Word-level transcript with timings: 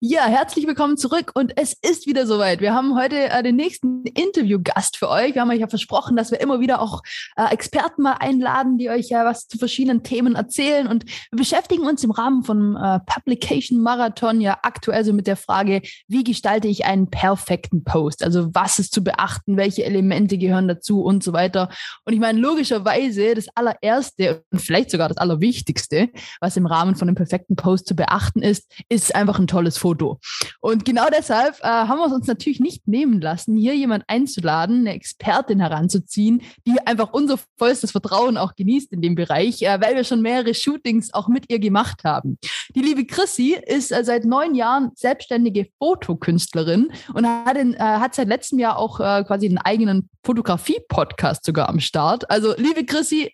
Ja, 0.00 0.24
herzlich 0.26 0.66
willkommen 0.66 0.96
zurück 0.96 1.32
und 1.34 1.52
es 1.56 1.74
ist 1.74 2.06
wieder 2.06 2.26
soweit. 2.26 2.60
Wir 2.60 2.74
haben 2.74 2.98
heute 2.98 3.30
äh, 3.30 3.42
den 3.42 3.56
nächsten 3.56 4.02
Interviewgast 4.04 4.96
für 4.96 5.08
euch. 5.08 5.34
Wir 5.34 5.42
haben 5.42 5.50
euch 5.50 5.60
ja 5.60 5.68
versprochen, 5.68 6.16
dass 6.16 6.30
wir 6.30 6.40
immer 6.40 6.60
wieder 6.60 6.80
auch 6.80 7.02
äh, 7.36 7.52
Experten 7.52 8.02
mal 8.02 8.14
einladen, 8.14 8.78
die 8.78 8.90
euch 8.90 9.10
ja 9.10 9.24
was 9.24 9.46
zu 9.46 9.58
verschiedenen 9.58 10.02
Themen 10.02 10.34
erzählen. 10.34 10.86
Und 10.86 11.04
wir 11.04 11.36
beschäftigen 11.36 11.86
uns 11.86 12.02
im 12.02 12.10
Rahmen 12.10 12.42
von 12.42 12.76
äh, 12.76 13.00
Publication 13.06 13.80
Marathon 13.80 14.40
ja 14.40 14.58
aktuell 14.62 15.04
so 15.04 15.12
mit 15.12 15.26
der 15.26 15.36
Frage, 15.36 15.82
wie 16.08 16.24
gestalte 16.24 16.68
ich 16.68 16.84
einen 16.84 17.10
perfekten 17.10 17.84
Post? 17.84 18.24
Also 18.24 18.48
was 18.52 18.78
ist 18.78 18.92
zu 18.92 19.04
beachten, 19.04 19.56
welche 19.56 19.84
Elemente 19.84 20.38
gehören 20.38 20.66
dazu 20.66 21.02
und 21.02 21.22
so 21.22 21.32
weiter. 21.32 21.68
Und 22.04 22.12
ich 22.12 22.20
meine, 22.20 22.40
logischerweise 22.40 23.34
das 23.34 23.46
allererste 23.54 24.42
und 24.50 24.60
vielleicht 24.60 24.90
sogar 24.90 25.08
das 25.08 25.18
allerwichtigste, 25.18 26.08
was 26.40 26.56
im 26.56 26.66
Rahmen 26.66 26.96
von 26.96 27.08
einem 27.08 27.16
perfekten 27.16 27.54
Post 27.54 27.86
zu 27.86 27.94
beachten 27.94 28.42
ist, 28.42 28.70
ist 28.88 29.14
einfach 29.14 29.38
ein 29.38 29.46
tolles 29.46 29.59
Foto. 29.78 30.18
Und 30.60 30.84
genau 30.84 31.06
deshalb 31.10 31.58
äh, 31.60 31.66
haben 31.66 31.98
wir 31.98 32.06
es 32.06 32.12
uns 32.12 32.26
natürlich 32.26 32.60
nicht 32.60 32.86
nehmen 32.86 33.20
lassen, 33.20 33.56
hier 33.56 33.74
jemand 33.74 34.04
einzuladen, 34.06 34.80
eine 34.80 34.94
Expertin 34.94 35.60
heranzuziehen, 35.60 36.42
die 36.66 36.78
einfach 36.86 37.12
unser 37.12 37.38
vollstes 37.58 37.92
Vertrauen 37.92 38.36
auch 38.36 38.54
genießt 38.54 38.92
in 38.92 39.02
dem 39.02 39.14
Bereich, 39.14 39.62
äh, 39.62 39.80
weil 39.80 39.96
wir 39.96 40.04
schon 40.04 40.22
mehrere 40.22 40.54
Shootings 40.54 41.12
auch 41.14 41.28
mit 41.28 41.50
ihr 41.50 41.58
gemacht 41.58 42.04
haben. 42.04 42.38
Die 42.74 42.80
liebe 42.80 43.04
Chrissy 43.06 43.56
ist 43.66 43.92
äh, 43.92 44.04
seit 44.04 44.24
neun 44.24 44.54
Jahren 44.54 44.90
selbstständige 44.94 45.66
Fotokünstlerin 45.78 46.92
und 47.14 47.26
hat, 47.26 47.56
in, 47.56 47.74
äh, 47.74 47.78
hat 47.78 48.14
seit 48.14 48.28
letztem 48.28 48.58
Jahr 48.58 48.78
auch 48.78 49.00
äh, 49.00 49.24
quasi 49.24 49.46
einen 49.46 49.58
eigenen 49.58 50.08
Fotografie-Podcast 50.24 51.44
sogar 51.44 51.68
am 51.68 51.80
Start. 51.80 52.30
Also 52.30 52.54
liebe 52.56 52.84
Chrissy, 52.84 53.32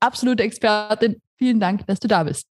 absolute 0.00 0.42
Expertin, 0.42 1.20
vielen 1.36 1.60
Dank, 1.60 1.86
dass 1.86 2.00
du 2.00 2.08
da 2.08 2.24
bist. 2.24 2.46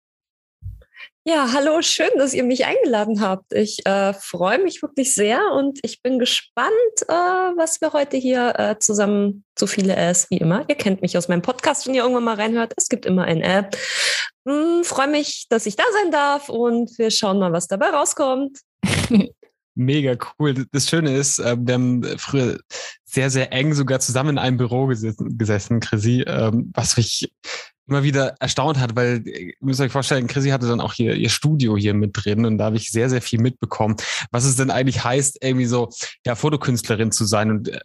Ja, 1.24 1.52
hallo, 1.52 1.82
schön, 1.82 2.10
dass 2.16 2.34
ihr 2.34 2.42
mich 2.42 2.66
eingeladen 2.66 3.20
habt. 3.20 3.52
Ich 3.52 3.86
äh, 3.86 4.12
freue 4.12 4.60
mich 4.60 4.82
wirklich 4.82 5.14
sehr 5.14 5.52
und 5.52 5.78
ich 5.82 6.02
bin 6.02 6.18
gespannt, 6.18 6.72
äh, 7.06 7.12
was 7.12 7.80
wir 7.80 7.92
heute 7.92 8.16
hier 8.16 8.58
äh, 8.58 8.76
zusammen 8.80 9.44
zu 9.54 9.68
viele 9.68 9.94
es 9.94 10.28
wie 10.30 10.38
immer. 10.38 10.64
Ihr 10.68 10.74
kennt 10.74 11.00
mich 11.00 11.16
aus 11.16 11.28
meinem 11.28 11.42
Podcast, 11.42 11.86
wenn 11.86 11.94
ihr 11.94 12.02
irgendwann 12.02 12.24
mal 12.24 12.34
reinhört. 12.34 12.72
Es 12.76 12.88
gibt 12.88 13.06
immer 13.06 13.22
eine 13.22 13.44
App. 13.44 13.76
Hm, 14.48 14.82
freue 14.82 15.06
mich, 15.06 15.46
dass 15.48 15.66
ich 15.66 15.76
da 15.76 15.84
sein 16.02 16.10
darf 16.10 16.48
und 16.48 16.98
wir 16.98 17.12
schauen 17.12 17.38
mal, 17.38 17.52
was 17.52 17.68
dabei 17.68 17.90
rauskommt. 17.90 18.58
Mega 19.76 20.16
cool. 20.40 20.66
Das 20.72 20.88
Schöne 20.88 21.16
ist, 21.16 21.38
äh, 21.38 21.56
wir 21.56 21.74
haben 21.74 22.02
früher 22.18 22.58
sehr, 23.04 23.30
sehr 23.30 23.52
eng 23.52 23.74
sogar 23.74 24.00
zusammen 24.00 24.30
in 24.30 24.38
einem 24.38 24.56
Büro 24.56 24.86
gesessen, 24.86 25.38
gesessen 25.38 25.78
Chrissy, 25.78 26.24
ähm, 26.26 26.72
was 26.74 26.96
mich 26.96 27.30
immer 27.92 28.02
wieder 28.02 28.34
erstaunt 28.40 28.78
hat, 28.78 28.96
weil 28.96 29.22
ihr 29.26 29.54
müsst 29.60 29.80
euch 29.80 29.92
vorstellen, 29.92 30.26
Chrissy 30.26 30.48
hatte 30.48 30.66
dann 30.66 30.80
auch 30.80 30.94
hier 30.94 31.14
ihr 31.14 31.28
Studio 31.28 31.76
hier 31.76 31.92
mit 31.92 32.12
drin 32.14 32.46
und 32.46 32.56
da 32.56 32.64
habe 32.64 32.76
ich 32.76 32.90
sehr, 32.90 33.10
sehr 33.10 33.20
viel 33.20 33.38
mitbekommen, 33.38 33.96
was 34.30 34.44
es 34.44 34.56
denn 34.56 34.70
eigentlich 34.70 35.04
heißt, 35.04 35.44
irgendwie 35.44 35.66
so 35.66 35.90
ja 36.26 36.34
Fotokünstlerin 36.34 37.12
zu 37.12 37.26
sein. 37.26 37.50
Und 37.50 37.68
äh, 37.68 37.80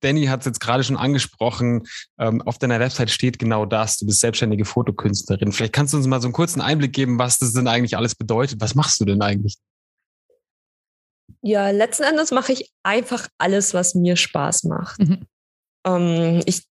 Danny 0.00 0.26
hat 0.26 0.40
es 0.40 0.46
jetzt 0.46 0.60
gerade 0.60 0.84
schon 0.84 0.96
angesprochen, 0.96 1.86
ähm, 2.18 2.42
auf 2.42 2.58
deiner 2.58 2.78
Website 2.78 3.10
steht 3.10 3.40
genau 3.40 3.66
das, 3.66 3.98
du 3.98 4.06
bist 4.06 4.20
selbstständige 4.20 4.64
Fotokünstlerin. 4.64 5.50
Vielleicht 5.50 5.72
kannst 5.72 5.92
du 5.92 5.96
uns 5.96 6.06
mal 6.06 6.20
so 6.20 6.28
einen 6.28 6.32
kurzen 6.32 6.60
Einblick 6.60 6.92
geben, 6.92 7.18
was 7.18 7.38
das 7.38 7.52
denn 7.52 7.66
eigentlich 7.66 7.96
alles 7.96 8.14
bedeutet. 8.14 8.60
Was 8.60 8.76
machst 8.76 9.00
du 9.00 9.04
denn 9.04 9.20
eigentlich? 9.20 9.56
Ja, 11.42 11.70
letzten 11.70 12.04
Endes 12.04 12.30
mache 12.30 12.52
ich 12.52 12.70
einfach 12.84 13.26
alles, 13.38 13.74
was 13.74 13.96
mir 13.96 14.16
Spaß 14.16 14.64
macht. 14.64 15.00
Mhm. 15.00 15.26
Ähm, 15.84 16.42
ich 16.46 16.69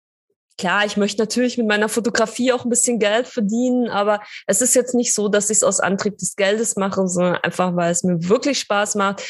Klar, 0.56 0.86
ich 0.86 0.96
möchte 0.96 1.20
natürlich 1.20 1.58
mit 1.58 1.66
meiner 1.66 1.88
Fotografie 1.88 2.52
auch 2.52 2.64
ein 2.64 2.70
bisschen 2.70 3.00
Geld 3.00 3.26
verdienen, 3.26 3.88
aber 3.88 4.20
es 4.46 4.60
ist 4.60 4.74
jetzt 4.74 4.94
nicht 4.94 5.12
so, 5.12 5.28
dass 5.28 5.50
ich 5.50 5.56
es 5.56 5.62
aus 5.64 5.80
Antrieb 5.80 6.16
des 6.18 6.36
Geldes 6.36 6.76
mache, 6.76 7.08
sondern 7.08 7.36
einfach, 7.38 7.74
weil 7.74 7.90
es 7.90 8.04
mir 8.04 8.28
wirklich 8.28 8.60
Spaß 8.60 8.94
macht 8.94 9.22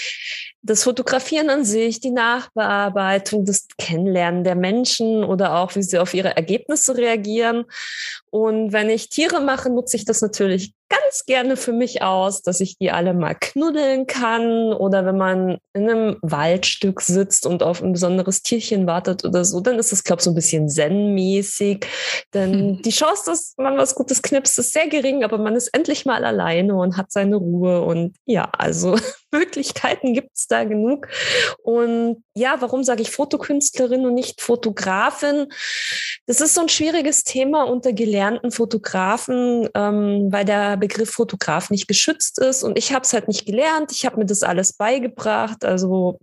das 0.65 0.83
Fotografieren 0.83 1.51
an 1.51 1.65
sich, 1.65 2.01
die 2.01 2.11
Nachbearbeitung, 2.11 3.45
das 3.45 3.69
Kennenlernen 3.77 4.45
der 4.45 4.55
Menschen 4.55 5.23
oder 5.23 5.57
auch, 5.57 5.77
wie 5.77 5.83
sie 5.83 5.99
auf 5.99 6.15
ihre 6.15 6.37
Ergebnisse 6.37 6.97
reagieren. 6.97 7.67
Und 8.31 8.73
wenn 8.73 8.89
ich 8.89 9.11
Tiere 9.11 9.41
mache, 9.41 9.69
nutze 9.69 9.97
ich 9.97 10.07
das 10.07 10.23
natürlich 10.23 10.73
ganz 10.89 11.27
gerne 11.27 11.57
für 11.57 11.73
mich 11.73 12.03
aus, 12.03 12.43
dass 12.43 12.61
ich 12.61 12.79
die 12.79 12.91
alle 12.91 13.15
mal 13.15 13.35
knuddeln 13.35 14.07
kann 14.07 14.73
oder 14.73 15.05
wenn 15.05 15.17
man 15.17 15.59
in 15.75 15.91
einem 15.91 16.17
Waldstück 16.23 17.01
sitzt 17.01 17.47
und 17.47 17.63
auf 17.63 17.83
ein 17.83 17.93
besonderes 17.93 18.43
Tierchen 18.43 18.87
wartet 18.87 19.25
oder 19.25 19.45
so, 19.45 19.61
dann 19.61 19.79
ist 19.79 19.93
das, 19.93 20.05
glaube 20.05 20.21
ich, 20.21 20.25
so 20.25 20.31
ein 20.31 20.35
bisschen 20.35 20.69
zen-mäßig. 20.69 21.87
Denn 22.33 22.53
hm. 22.53 22.83
die 22.83 22.91
Chance, 22.91 23.25
dass 23.27 23.55
man 23.59 23.77
was 23.77 23.95
Gutes 23.95 24.23
knipst, 24.23 24.59
ist 24.59 24.73
sehr 24.73 24.89
gering, 24.89 25.25
aber 25.25 25.39
man 25.39 25.57
ist 25.57 25.69
endlich 25.69 26.07
mal 26.07 26.25
alleine 26.25 26.75
und 26.75 26.97
hat 26.97 27.13
seine 27.13 27.37
Ruhe 27.37 27.83
und 27.83 28.17
ja, 28.25 28.49
also 28.53 28.97
Möglichkeiten 29.35 30.15
gibt 30.15 30.37
es 30.37 30.47
da 30.47 30.65
genug. 30.65 31.09
Und 31.63 32.23
ja, 32.35 32.57
warum 32.61 32.85
sage 32.85 33.03
ich 33.03 33.11
Fotokünstlerin 33.11 34.07
und 34.07 34.15
nicht 34.15 34.41
Fotografin? 34.41 35.47
Das 36.27 36.41
ist 36.41 36.55
so 36.55 36.63
ein 36.63 36.69
schwieriges 36.69 37.25
Thema 37.25 37.65
unter 37.65 37.93
gelernten 37.93 38.51
Fotografen, 38.51 39.69
ähm, 39.75 40.29
weil 40.31 40.45
der 40.45 40.77
Begriff 40.77 41.11
Fotograf 41.11 41.71
nicht 41.71 41.89
geschützt 41.89 42.39
ist. 42.39 42.63
Und 42.63 42.79
ich 42.79 42.93
habe 42.93 43.03
es 43.03 43.13
halt 43.13 43.29
nicht 43.29 43.47
gelernt. 43.47 43.93
Ich 43.93 44.07
habe 44.07 44.19
mir 44.19 44.27
das 44.27 44.43
alles 44.43 44.75
beigebracht. 44.75 45.65
Also 45.65 46.19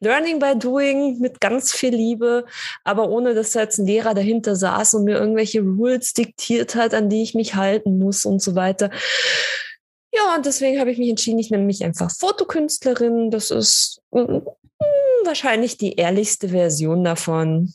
Learning 0.00 0.38
by 0.38 0.58
Doing 0.58 1.18
mit 1.20 1.40
ganz 1.40 1.72
viel 1.72 1.94
Liebe, 1.94 2.44
aber 2.84 3.08
ohne 3.08 3.34
dass 3.34 3.52
da 3.52 3.60
jetzt 3.60 3.78
ein 3.78 3.86
Lehrer 3.86 4.14
dahinter 4.14 4.56
saß 4.56 4.94
und 4.94 5.04
mir 5.04 5.16
irgendwelche 5.18 5.60
Rules 5.62 6.12
diktiert 6.12 6.74
hat, 6.74 6.92
an 6.92 7.08
die 7.08 7.22
ich 7.22 7.34
mich 7.34 7.54
halten 7.54 7.98
muss 7.98 8.24
und 8.24 8.42
so 8.42 8.54
weiter. 8.54 8.90
Ja, 10.16 10.34
und 10.34 10.46
deswegen 10.46 10.80
habe 10.80 10.90
ich 10.90 10.98
mich 10.98 11.10
entschieden, 11.10 11.38
ich 11.38 11.50
nenne 11.50 11.64
mich 11.64 11.84
einfach 11.84 12.10
Fotokünstlerin. 12.10 13.30
Das 13.30 13.50
ist 13.50 14.00
mm, 14.12 14.38
wahrscheinlich 15.24 15.76
die 15.76 15.94
ehrlichste 15.96 16.48
Version 16.48 17.04
davon. 17.04 17.74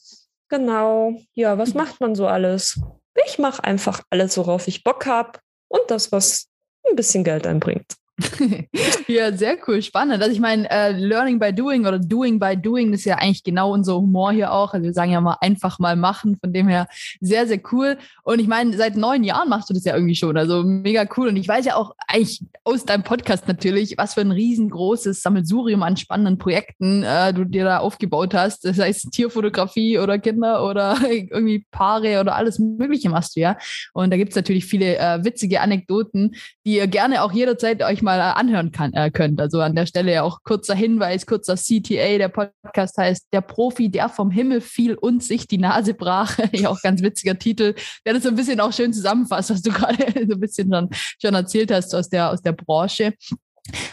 Genau. 0.49 1.13
Ja, 1.33 1.57
was 1.57 1.73
macht 1.75 2.01
man 2.01 2.15
so 2.15 2.27
alles? 2.27 2.79
Ich 3.27 3.37
mache 3.37 3.63
einfach 3.63 4.01
alles, 4.09 4.37
worauf 4.37 4.67
ich 4.67 4.83
Bock 4.83 5.05
habe 5.05 5.39
und 5.67 5.83
das, 5.89 6.11
was 6.11 6.47
ein 6.89 6.95
bisschen 6.95 7.23
Geld 7.23 7.45
einbringt. 7.45 7.95
ja, 9.07 9.31
sehr 9.31 9.57
cool, 9.67 9.81
spannend. 9.81 10.21
Also 10.21 10.31
ich 10.31 10.39
meine, 10.39 10.69
äh, 10.69 10.91
Learning 10.91 11.39
by 11.39 11.53
Doing 11.53 11.85
oder 11.85 11.99
Doing 11.99 12.39
by 12.39 12.55
Doing 12.57 12.93
ist 12.93 13.05
ja 13.05 13.15
eigentlich 13.15 13.43
genau 13.43 13.73
unser 13.73 13.95
Humor 13.95 14.31
hier 14.31 14.51
auch. 14.51 14.73
Also 14.73 14.85
wir 14.85 14.93
sagen 14.93 15.11
ja 15.11 15.21
mal 15.21 15.37
einfach 15.41 15.79
mal 15.79 15.95
machen, 15.95 16.37
von 16.39 16.53
dem 16.53 16.67
her 16.67 16.87
sehr, 17.19 17.47
sehr 17.47 17.59
cool. 17.71 17.97
Und 18.23 18.39
ich 18.39 18.47
meine, 18.47 18.75
seit 18.77 18.95
neun 18.95 19.23
Jahren 19.23 19.49
machst 19.49 19.69
du 19.69 19.73
das 19.73 19.83
ja 19.83 19.95
irgendwie 19.95 20.15
schon, 20.15 20.37
also 20.37 20.63
mega 20.63 21.05
cool. 21.17 21.29
Und 21.29 21.37
ich 21.37 21.47
weiß 21.47 21.65
ja 21.65 21.75
auch 21.75 21.95
eigentlich 22.07 22.43
aus 22.63 22.85
deinem 22.85 23.03
Podcast 23.03 23.47
natürlich, 23.47 23.95
was 23.97 24.13
für 24.13 24.21
ein 24.21 24.31
riesengroßes 24.31 25.21
Sammelsurium 25.21 25.83
an 25.83 25.97
spannenden 25.97 26.37
Projekten 26.37 27.03
äh, 27.03 27.33
du 27.33 27.45
dir 27.45 27.63
da 27.63 27.79
aufgebaut 27.79 28.33
hast. 28.33 28.65
Das 28.65 28.77
heißt 28.79 29.11
Tierfotografie 29.11 29.99
oder 29.99 30.19
Kinder 30.19 30.67
oder 30.67 30.97
irgendwie 31.09 31.65
Paare 31.71 32.19
oder 32.19 32.35
alles 32.35 32.59
Mögliche 32.59 33.09
machst 33.09 33.35
du 33.35 33.41
ja. 33.41 33.57
Und 33.93 34.11
da 34.11 34.17
gibt 34.17 34.31
es 34.31 34.35
natürlich 34.35 34.65
viele 34.65 34.97
äh, 34.97 35.23
witzige 35.23 35.61
Anekdoten, 35.61 36.35
die 36.65 36.75
ihr 36.75 36.87
gerne 36.87 37.23
auch 37.23 37.31
jederzeit 37.31 37.81
euch 37.83 38.01
mal 38.01 38.10
mal 38.11 38.19
äh, 38.19 38.33
anhören 38.33 38.71
kann, 38.71 38.93
äh, 38.93 39.09
könnt. 39.11 39.39
Also 39.39 39.61
an 39.61 39.75
der 39.75 39.85
Stelle 39.85 40.23
auch 40.23 40.39
kurzer 40.43 40.75
Hinweis, 40.75 41.25
kurzer 41.25 41.55
CTA. 41.55 42.17
Der 42.17 42.29
Podcast 42.29 42.97
heißt 42.97 43.27
Der 43.31 43.41
Profi, 43.41 43.89
der 43.89 44.09
vom 44.09 44.31
Himmel 44.31 44.61
fiel 44.61 44.95
und 44.95 45.23
sich 45.23 45.47
die 45.47 45.57
Nase 45.57 45.93
brach. 45.93 46.37
ja, 46.51 46.69
auch 46.69 46.81
ganz 46.81 47.01
witziger 47.01 47.37
Titel, 47.37 47.75
der 48.05 48.13
das 48.13 48.23
so 48.23 48.29
ein 48.29 48.35
bisschen 48.35 48.59
auch 48.59 48.73
schön 48.73 48.93
zusammenfasst, 48.93 49.49
was 49.49 49.61
du 49.61 49.71
gerade 49.73 50.05
so 50.27 50.33
ein 50.33 50.39
bisschen 50.39 50.71
schon, 50.71 50.89
schon 51.21 51.33
erzählt 51.33 51.71
hast 51.71 51.93
aus 51.95 52.09
der, 52.09 52.31
aus 52.31 52.41
der 52.41 52.53
Branche. 52.53 53.13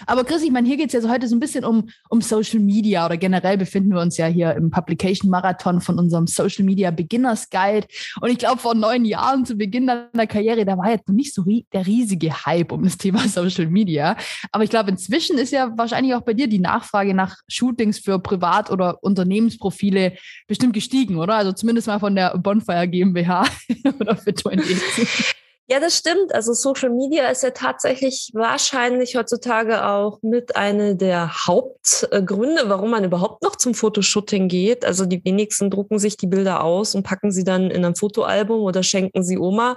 Aber 0.06 0.25
Chris, 0.25 0.43
ich 0.43 0.51
meine, 0.51 0.67
hier 0.67 0.79
geht 0.79 0.93
es 0.93 1.03
ja 1.03 1.11
heute 1.11 1.29
so 1.29 1.37
ein 1.37 1.41
bisschen 1.41 1.65
um, 1.65 1.91
um 2.09 2.23
Social 2.23 2.61
Media 2.61 3.05
oder 3.05 3.19
generell 3.19 3.59
befinden 3.59 3.91
wir 3.91 4.01
uns 4.01 4.17
ja 4.17 4.27
hier 4.27 4.55
im 4.55 4.71
Publication 4.71 5.31
Marathon 5.31 5.81
von 5.81 5.99
unserem 5.99 6.27
Social 6.27 6.65
Media 6.65 6.91
Beginners 6.91 7.51
Guide. 7.51 7.87
Und 8.21 8.31
ich 8.31 8.39
glaube, 8.39 8.59
vor 8.59 8.75
neun 8.75 9.04
Jahren 9.04 9.45
zu 9.45 9.57
Beginn 9.57 9.87
deiner 9.87 10.27
Karriere, 10.27 10.65
da 10.65 10.78
war 10.78 10.91
jetzt 10.91 11.09
noch 11.09 11.15
nicht 11.15 11.34
so 11.34 11.45
der 11.72 11.87
riesige 11.87 12.47
Hype 12.47 12.72
um 12.72 12.84
das 12.84 12.97
Thema 12.97 13.19
Social 13.28 13.66
Media. 13.66 14.16
Aber 14.53 14.65
ich 14.65 14.71
glaube, 14.71 14.91
inzwischen 14.91 15.37
ist 15.37 15.53
ja 15.53 15.77
wahrscheinlich 15.77 16.15
auch 16.15 16.22
bei 16.22 16.34
dir 16.34 16.48
die 16.48 16.59
Nachfrage 16.59 17.13
nach 17.13 17.37
Shootings 17.48 17.98
für 17.98 18.19
Privat- 18.19 18.71
oder 18.71 19.03
Unternehmensprofile 19.03 20.15
bestimmt 20.47 20.72
gestiegen, 20.72 21.16
oder? 21.16 21.34
Also 21.34 21.53
zumindest 21.53 21.87
mal 21.87 22.01
von 22.01 22.15
der 22.15 22.37
Bonfire 22.39 22.89
GmbH 22.89 23.47
oder 24.01 24.16
für 24.16 24.34
20. 24.34 25.34
Ja, 25.70 25.80
das 25.80 25.98
stimmt. 25.98 26.34
Also 26.34 26.54
Social 26.54 26.88
Media 26.88 27.28
ist 27.28 27.42
ja 27.42 27.50
tatsächlich 27.50 28.30
wahrscheinlich 28.32 29.16
heutzutage 29.16 29.84
auch 29.84 30.18
mit 30.22 30.56
einer 30.56 30.94
der 30.94 31.47
Hauptgründe, 31.47 32.70
warum 32.70 32.91
man 32.91 33.04
überhaupt 33.04 33.42
noch 33.42 33.54
zum 33.54 33.74
Fotoshooting 33.74 34.48
geht. 34.48 34.86
Also 34.86 35.04
die 35.04 35.22
wenigsten 35.26 35.70
drucken 35.70 35.98
sich 35.98 36.16
die 36.16 36.26
Bilder 36.26 36.65
aus 36.65 36.94
und 36.94 37.03
packen 37.03 37.30
sie 37.30 37.44
dann 37.44 37.70
in 37.70 37.84
ein 37.84 37.97
Fotoalbum 37.97 38.62
oder 38.62 38.82
schenken 38.82 39.22
sie 39.22 39.36
Oma. 39.36 39.76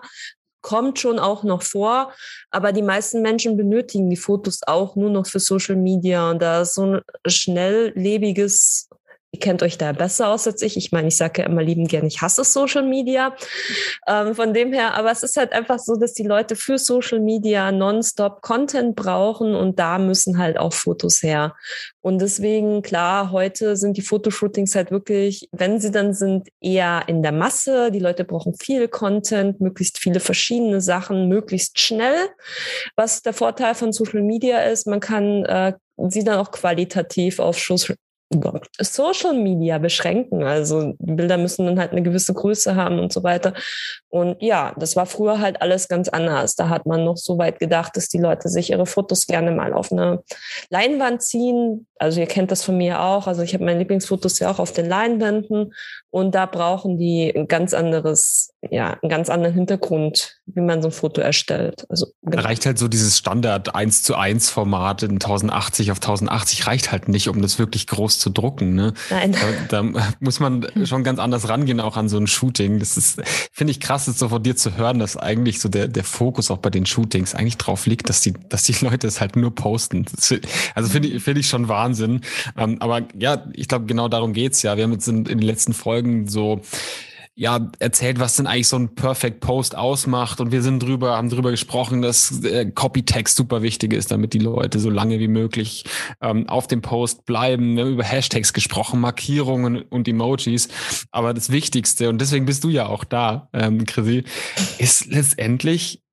Kommt 0.62 0.98
schon 1.00 1.20
auch 1.20 1.44
noch 1.44 1.62
vor, 1.62 2.14
aber 2.52 2.72
die 2.72 2.84
meisten 2.84 3.22
Menschen 3.22 3.58
benötigen 3.58 4.10
die 4.10 4.16
Fotos 4.16 4.62
auch 4.66 4.96
nur 4.96 5.10
noch 5.10 5.28
für 5.28 5.40
Social 5.42 5.76
Media 5.76 6.30
und 6.30 6.42
da 6.42 6.62
ist 6.62 6.76
so 6.76 6.86
ein 6.86 7.02
schnelllebiges 7.28 8.88
Ihr 9.34 9.40
kennt 9.40 9.64
euch 9.64 9.78
da 9.78 9.94
besser 9.94 10.28
aus 10.28 10.46
als 10.46 10.62
ich. 10.62 10.76
Ich 10.76 10.92
meine, 10.92 11.08
ich 11.08 11.16
sage 11.16 11.42
ja 11.42 11.48
immer 11.48 11.64
lieben 11.64 11.88
gern, 11.88 12.06
ich 12.06 12.22
hasse 12.22 12.44
Social 12.44 12.84
Media. 12.84 13.34
Ähm, 14.06 14.36
von 14.36 14.54
dem 14.54 14.74
her, 14.74 14.94
aber 14.96 15.10
es 15.10 15.24
ist 15.24 15.38
halt 15.38 15.54
einfach 15.54 15.80
so, 15.80 15.96
dass 15.96 16.14
die 16.14 16.24
Leute 16.24 16.58
für 16.58 16.78
Social 16.78 17.22
Media 17.22 17.72
nonstop 17.72 18.42
Content 18.42 18.96
brauchen 18.98 19.56
und 19.56 19.80
da 19.80 20.00
müssen 20.00 20.38
halt 20.38 20.60
auch 20.60 20.74
Fotos 20.74 21.24
her. 21.24 21.56
Und 22.02 22.20
deswegen, 22.20 22.82
klar, 22.82 23.32
heute 23.32 23.78
sind 23.78 23.96
die 23.96 24.02
Fotoshootings 24.02 24.76
halt 24.76 24.92
wirklich, 24.92 25.48
wenn 25.54 25.80
sie 25.80 25.92
dann 25.92 26.14
sind, 26.14 26.50
eher 26.60 27.04
in 27.08 27.24
der 27.24 27.32
Masse. 27.32 27.90
Die 27.92 28.00
Leute 28.00 28.26
brauchen 28.26 28.54
viel 28.56 28.90
Content, 28.90 29.62
möglichst 29.62 29.98
viele 30.00 30.20
verschiedene 30.20 30.82
Sachen, 30.82 31.30
möglichst 31.30 31.80
schnell. 31.80 32.30
Was 32.98 33.22
der 33.22 33.34
Vorteil 33.34 33.76
von 33.76 33.94
Social 33.94 34.24
Media 34.24 34.60
ist, 34.64 34.88
man 34.88 35.00
kann 35.00 35.46
äh, 35.46 35.74
sie 36.10 36.26
dann 36.26 36.40
auch 36.40 36.52
qualitativ 36.52 37.40
auf 37.40 37.58
Social 38.80 39.34
Media 39.34 39.78
beschränken. 39.78 40.44
Also 40.44 40.94
Bilder 41.00 41.38
müssen 41.38 41.66
dann 41.66 41.80
halt 41.80 41.92
eine 41.92 42.02
gewisse 42.02 42.34
Größe 42.34 42.76
haben 42.76 43.00
und 43.00 43.12
so 43.12 43.24
weiter. 43.24 43.54
Und 44.10 44.42
ja, 44.42 44.74
das 44.78 44.96
war 44.96 45.06
früher 45.06 45.40
halt 45.40 45.62
alles 45.62 45.88
ganz 45.88 46.10
anders. 46.10 46.56
Da 46.56 46.70
hat 46.70 46.86
man 46.86 47.04
noch 47.04 47.18
so 47.18 47.38
weit 47.38 47.60
gedacht, 47.60 47.96
dass 47.96 48.08
die 48.08 48.20
Leute 48.20 48.50
sich 48.50 48.72
ihre 48.72 48.86
Fotos 48.86 49.28
gerne 49.28 49.52
mal 49.52 49.74
auf 49.74 49.92
eine 49.92 50.24
Leinwand 50.70 51.22
ziehen. 51.22 51.88
Also 52.02 52.20
ihr 52.20 52.26
kennt 52.26 52.50
das 52.50 52.64
von 52.64 52.78
mir 52.78 53.00
auch. 53.00 53.28
Also 53.28 53.44
ich 53.44 53.54
habe 53.54 53.64
meine 53.64 53.78
Lieblingsfotos 53.78 54.40
ja 54.40 54.50
auch 54.50 54.58
auf 54.58 54.74
den 54.74 54.88
Leinwänden 54.88 55.72
und 56.10 56.36
da 56.36 56.46
brauchen 56.46 56.98
die 56.98 57.32
ein 57.34 57.48
ganz 57.48 57.74
anderes, 57.74 58.54
ja, 58.70 58.98
einen 59.02 59.10
ganz 59.10 59.30
anderen 59.30 59.54
Hintergrund, 59.54 60.40
wie 60.46 60.60
man 60.60 60.82
so 60.82 60.90
ein 60.90 60.92
Foto 60.92 61.22
erstellt. 61.22 61.86
Also 61.90 62.08
genau. 62.24 62.42
reicht 62.42 62.66
halt 62.66 62.80
so 62.80 62.88
dieses 62.88 63.18
Standard 63.18 63.76
1 63.76 64.02
zu 64.04 64.16
1 64.16 64.50
Format 64.50 65.04
in 65.04 65.12
1080 65.12 65.92
auf 65.92 66.00
1080 66.00 66.68
reicht 66.68 66.92
halt 66.92 67.08
nicht, 67.08 67.30
um 67.30 67.42
das 67.42 67.60
wirklich 67.60 67.86
groß 67.86 68.20
zu 68.20 68.30
drucken. 68.32 68.74
Ne? 68.74 68.94
Nein. 69.10 69.36
Da, 69.70 69.84
da 69.84 70.14
muss 70.20 70.40
man 70.40 70.68
schon 70.84 71.04
ganz 71.04 71.20
anders 71.20 71.48
rangehen, 71.48 71.80
auch 71.80 71.98
an 71.98 72.10
so 72.10 72.18
ein 72.18 72.28
Shooting. 72.28 72.80
Das 72.80 72.98
ist, 72.98 73.22
finde 73.54 73.72
ich 73.72 73.80
krass, 73.80 74.06
das 74.06 74.18
so 74.18 74.30
von 74.30 74.42
dir 74.42 74.58
zu 74.58 74.76
hören, 74.76 75.00
dass 75.00 75.18
eigentlich 75.18 75.62
so 75.62 75.70
der, 75.70 75.88
der 75.88 76.04
Fokus 76.04 76.52
auch 76.52 76.58
bei 76.58 76.72
den 76.72 76.86
Shootings 76.86 77.36
eigentlich 77.36 77.58
drauf 77.58 77.86
liegt, 77.86 78.10
dass 78.10 78.22
die, 78.22 78.34
dass 78.50 78.64
die 78.64 78.76
Leute 78.84 79.08
es 79.08 79.22
halt 79.22 79.36
nur 79.36 79.56
posten. 79.56 80.06
Das, 80.14 80.34
also 80.76 80.90
finde 80.90 81.08
ich, 81.08 81.24
finde 81.24 81.40
ich 81.40 81.48
schon 81.48 81.70
Wahnsinn. 81.92 82.22
Ähm, 82.58 82.78
aber 82.80 83.02
ja, 83.18 83.46
ich 83.54 83.68
glaube, 83.68 83.86
genau 83.86 84.08
darum 84.08 84.34
geht's 84.34 84.64
ja. 84.64 84.78
Wir 84.78 84.86
haben 84.86 84.94
jetzt 84.94 85.08
in, 85.08 85.26
in 85.26 85.40
den 85.40 85.42
letzten 85.42 85.74
Folgen 85.74 86.28
so 86.28 86.62
ja, 87.34 87.72
erzählt, 87.80 88.20
was 88.20 88.36
denn 88.36 88.46
eigentlich 88.46 88.68
so 88.68 88.78
ein 88.78 88.94
Perfect 88.94 89.40
Post 89.40 89.76
ausmacht. 89.76 90.42
Und 90.42 90.52
wir 90.52 90.62
sind 90.62 90.84
drüber, 90.84 91.16
haben 91.16 91.30
drüber 91.30 91.52
gesprochen, 91.52 92.02
dass 92.02 92.44
äh, 92.44 92.70
Copytext 92.70 93.36
super 93.36 93.62
wichtig 93.62 93.94
ist, 93.94 94.12
damit 94.12 94.34
die 94.34 94.40
Leute 94.40 94.80
so 94.80 94.90
lange 94.90 95.20
wie 95.20 95.30
möglich 95.30 95.86
ähm, 96.22 96.48
auf 96.50 96.68
dem 96.68 96.82
Post 96.82 97.26
bleiben. 97.26 97.76
Wir 97.76 97.86
haben 97.86 97.94
über 97.94 98.04
Hashtags 98.04 98.54
gesprochen, 98.54 99.00
Markierungen 99.00 99.82
und 99.82 100.08
Emojis. 100.08 100.68
Aber 101.12 101.34
das 101.34 101.52
Wichtigste, 101.52 102.10
und 102.10 102.20
deswegen 102.20 102.46
bist 102.46 102.64
du 102.64 102.70
ja 102.70 102.88
auch 102.88 103.06
da, 103.06 103.50
ähm, 103.54 103.86
Chrissy, 103.86 104.24
ist 104.78 105.08
letztendlich 105.08 106.04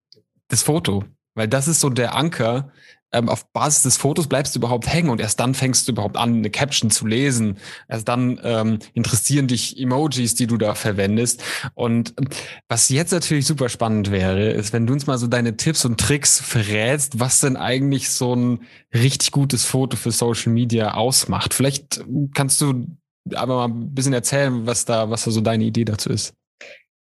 das 0.48 0.62
Foto. 0.62 1.04
Weil 1.34 1.48
das 1.48 1.69
ist 1.69 1.80
so 1.80 1.90
der 1.90 2.16
Anker, 2.16 2.72
ähm, 3.12 3.28
auf 3.28 3.50
Basis 3.52 3.82
des 3.82 3.96
Fotos 3.96 4.26
bleibst 4.26 4.55
du 4.55 4.58
überhaupt 4.58 4.87
hängen 4.87 5.08
und 5.10 5.20
erst 5.20 5.40
dann 5.40 5.55
fängst 5.55 5.88
du 5.88 5.93
überhaupt 5.93 6.16
an, 6.16 6.37
eine 6.37 6.50
Caption 6.50 6.90
zu 6.90 7.06
lesen. 7.06 7.56
Erst 7.88 8.08
dann 8.08 8.40
ähm, 8.43 8.78
interessieren 8.94 9.46
dich 9.46 9.78
Emojis, 9.78 10.34
die 10.34 10.46
du 10.46 10.56
da 10.58 10.75
verwendest. 10.75 11.43
Und 11.75 12.14
was 12.69 12.88
jetzt 12.88 13.12
natürlich 13.12 13.46
super 13.46 13.69
spannend 13.69 14.10
wäre, 14.10 14.50
ist, 14.50 14.72
wenn 14.72 14.87
du 14.87 14.93
uns 14.93 15.06
mal 15.06 15.19
so 15.19 15.26
deine 15.26 15.56
Tipps 15.56 15.84
und 15.84 15.99
Tricks 15.99 16.40
verrätst, 16.40 17.19
was 17.20 17.40
denn 17.40 17.56
eigentlich 17.56 18.10
so 18.10 18.34
ein 18.34 18.60
richtig 18.94 19.31
gutes 19.31 19.64
Foto 19.64 19.96
für 19.96 20.11
Social 20.11 20.52
Media 20.52 20.94
ausmacht. 20.94 21.54
Vielleicht 21.54 22.04
kannst 22.34 22.61
du 22.61 22.87
aber 23.34 23.69
mal 23.69 23.75
ein 23.75 23.94
bisschen 23.94 24.12
erzählen, 24.12 24.66
was 24.66 24.84
da, 24.84 25.11
was 25.11 25.25
da 25.25 25.31
so 25.31 25.40
deine 25.40 25.64
Idee 25.64 25.84
dazu 25.84 26.11
ist. 26.11 26.34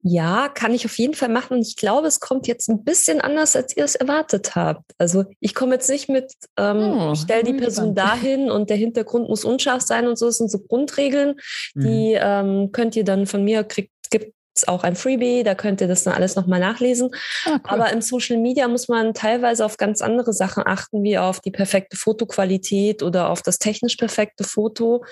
Ja, 0.08 0.50
kann 0.50 0.72
ich 0.72 0.86
auf 0.86 1.00
jeden 1.00 1.16
Fall 1.16 1.30
machen. 1.30 1.58
Und 1.58 1.68
ich 1.68 1.78
glaube, 1.78 2.08
es 2.08 2.20
kommt 2.20 2.46
jetzt 2.46 2.70
ein 2.70 2.84
bisschen 2.84 3.22
anders, 3.22 3.56
als 3.56 3.76
ihr 3.76 3.84
es 3.84 3.96
erwartet 3.96 4.54
habt. 4.54 4.84
Also 5.00 5.26
ich 5.40 5.56
komme 5.56 5.74
jetzt 5.74 5.90
nicht 5.90 6.10
mit, 6.10 6.32
ähm, 6.58 6.92
oh, 6.96 7.16
stell 7.16 7.42
die 7.42 7.56
Person 7.56 7.96
dahin 7.96 8.52
und 8.52 8.70
der 8.70 8.78
Hintergrund 8.78 9.30
muss 9.30 9.44
unscharf 9.44 9.82
sein 9.82 10.08
und 10.08 10.20
so. 10.20 10.28
Das 10.28 10.38
sind 10.38 10.52
so 10.52 10.60
Grundregeln, 10.60 11.38
die 11.74 12.12
mhm. 12.12 12.20
ähm, 12.22 12.72
könnt 12.72 12.96
ihr 12.96 13.04
dann 13.04 13.26
von 13.26 13.44
mir 13.44 13.64
kriegt. 13.64 13.92
Gibt 14.12 14.36
es 14.54 14.68
auch 14.68 14.84
ein 14.84 14.96
Freebie, 14.96 15.42
da 15.42 15.56
könnt 15.56 15.82
ihr 15.82 15.88
das 15.88 16.04
dann 16.04 16.14
alles 16.14 16.36
nochmal 16.36 16.60
nachlesen. 16.60 17.10
Ah, 17.46 17.54
cool. 17.54 17.60
Aber 17.64 17.92
im 17.92 18.02
Social 18.02 18.38
Media 18.38 18.68
muss 18.68 18.88
man 18.88 19.16
teilweise 19.16 19.66
auf 19.66 19.78
ganz 19.78 20.02
andere 20.02 20.34
Sachen 20.34 20.62
achten, 20.68 21.02
wie 21.02 21.18
auf 21.18 21.40
die 21.40 21.50
perfekte 21.50 21.98
Fotoqualität 21.98 23.02
oder 23.02 23.32
auf 23.32 23.42
das 23.42 23.58
technisch 23.58 23.96
perfekte 23.96 24.44
Foto. 24.44 25.04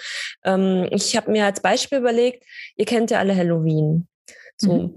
Ähm, 0.46 0.88
ich 0.92 1.18
habe 1.18 1.32
mir 1.32 1.46
als 1.46 1.62
Beispiel 1.62 1.98
überlegt, 1.98 2.46
ihr 2.76 2.86
kennt 2.86 3.10
ja 3.10 3.18
alle 3.18 3.36
Halloween. 3.36 4.08
So. 4.64 4.74
Mhm. 4.74 4.96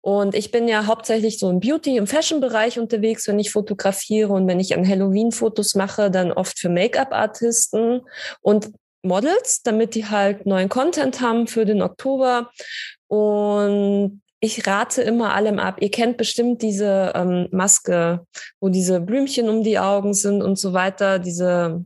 Und 0.00 0.34
ich 0.34 0.50
bin 0.50 0.68
ja 0.68 0.86
hauptsächlich 0.86 1.38
so 1.38 1.50
im 1.50 1.60
Beauty, 1.60 1.96
im 1.96 2.06
Fashion-Bereich 2.06 2.78
unterwegs, 2.78 3.26
wenn 3.26 3.38
ich 3.38 3.50
fotografiere 3.50 4.32
und 4.32 4.46
wenn 4.46 4.60
ich 4.60 4.74
an 4.76 4.86
Halloween-Fotos 4.86 5.74
mache, 5.74 6.10
dann 6.10 6.32
oft 6.32 6.58
für 6.58 6.68
Make-up-Artisten 6.68 8.02
und 8.40 8.70
Models, 9.02 9.62
damit 9.62 9.94
die 9.94 10.06
halt 10.06 10.46
neuen 10.46 10.68
Content 10.68 11.20
haben 11.20 11.46
für 11.46 11.64
den 11.64 11.80
Oktober. 11.80 12.50
Und 13.08 14.20
ich 14.40 14.66
rate 14.66 15.02
immer 15.02 15.34
allem 15.34 15.58
ab. 15.58 15.78
Ihr 15.80 15.90
kennt 15.90 16.18
bestimmt 16.18 16.60
diese 16.60 17.12
ähm, 17.14 17.48
Maske, 17.52 18.26
wo 18.60 18.68
diese 18.68 19.00
Blümchen 19.00 19.48
um 19.48 19.62
die 19.62 19.78
Augen 19.78 20.12
sind 20.12 20.42
und 20.42 20.58
so 20.58 20.72
weiter. 20.72 21.18
Diese 21.18 21.84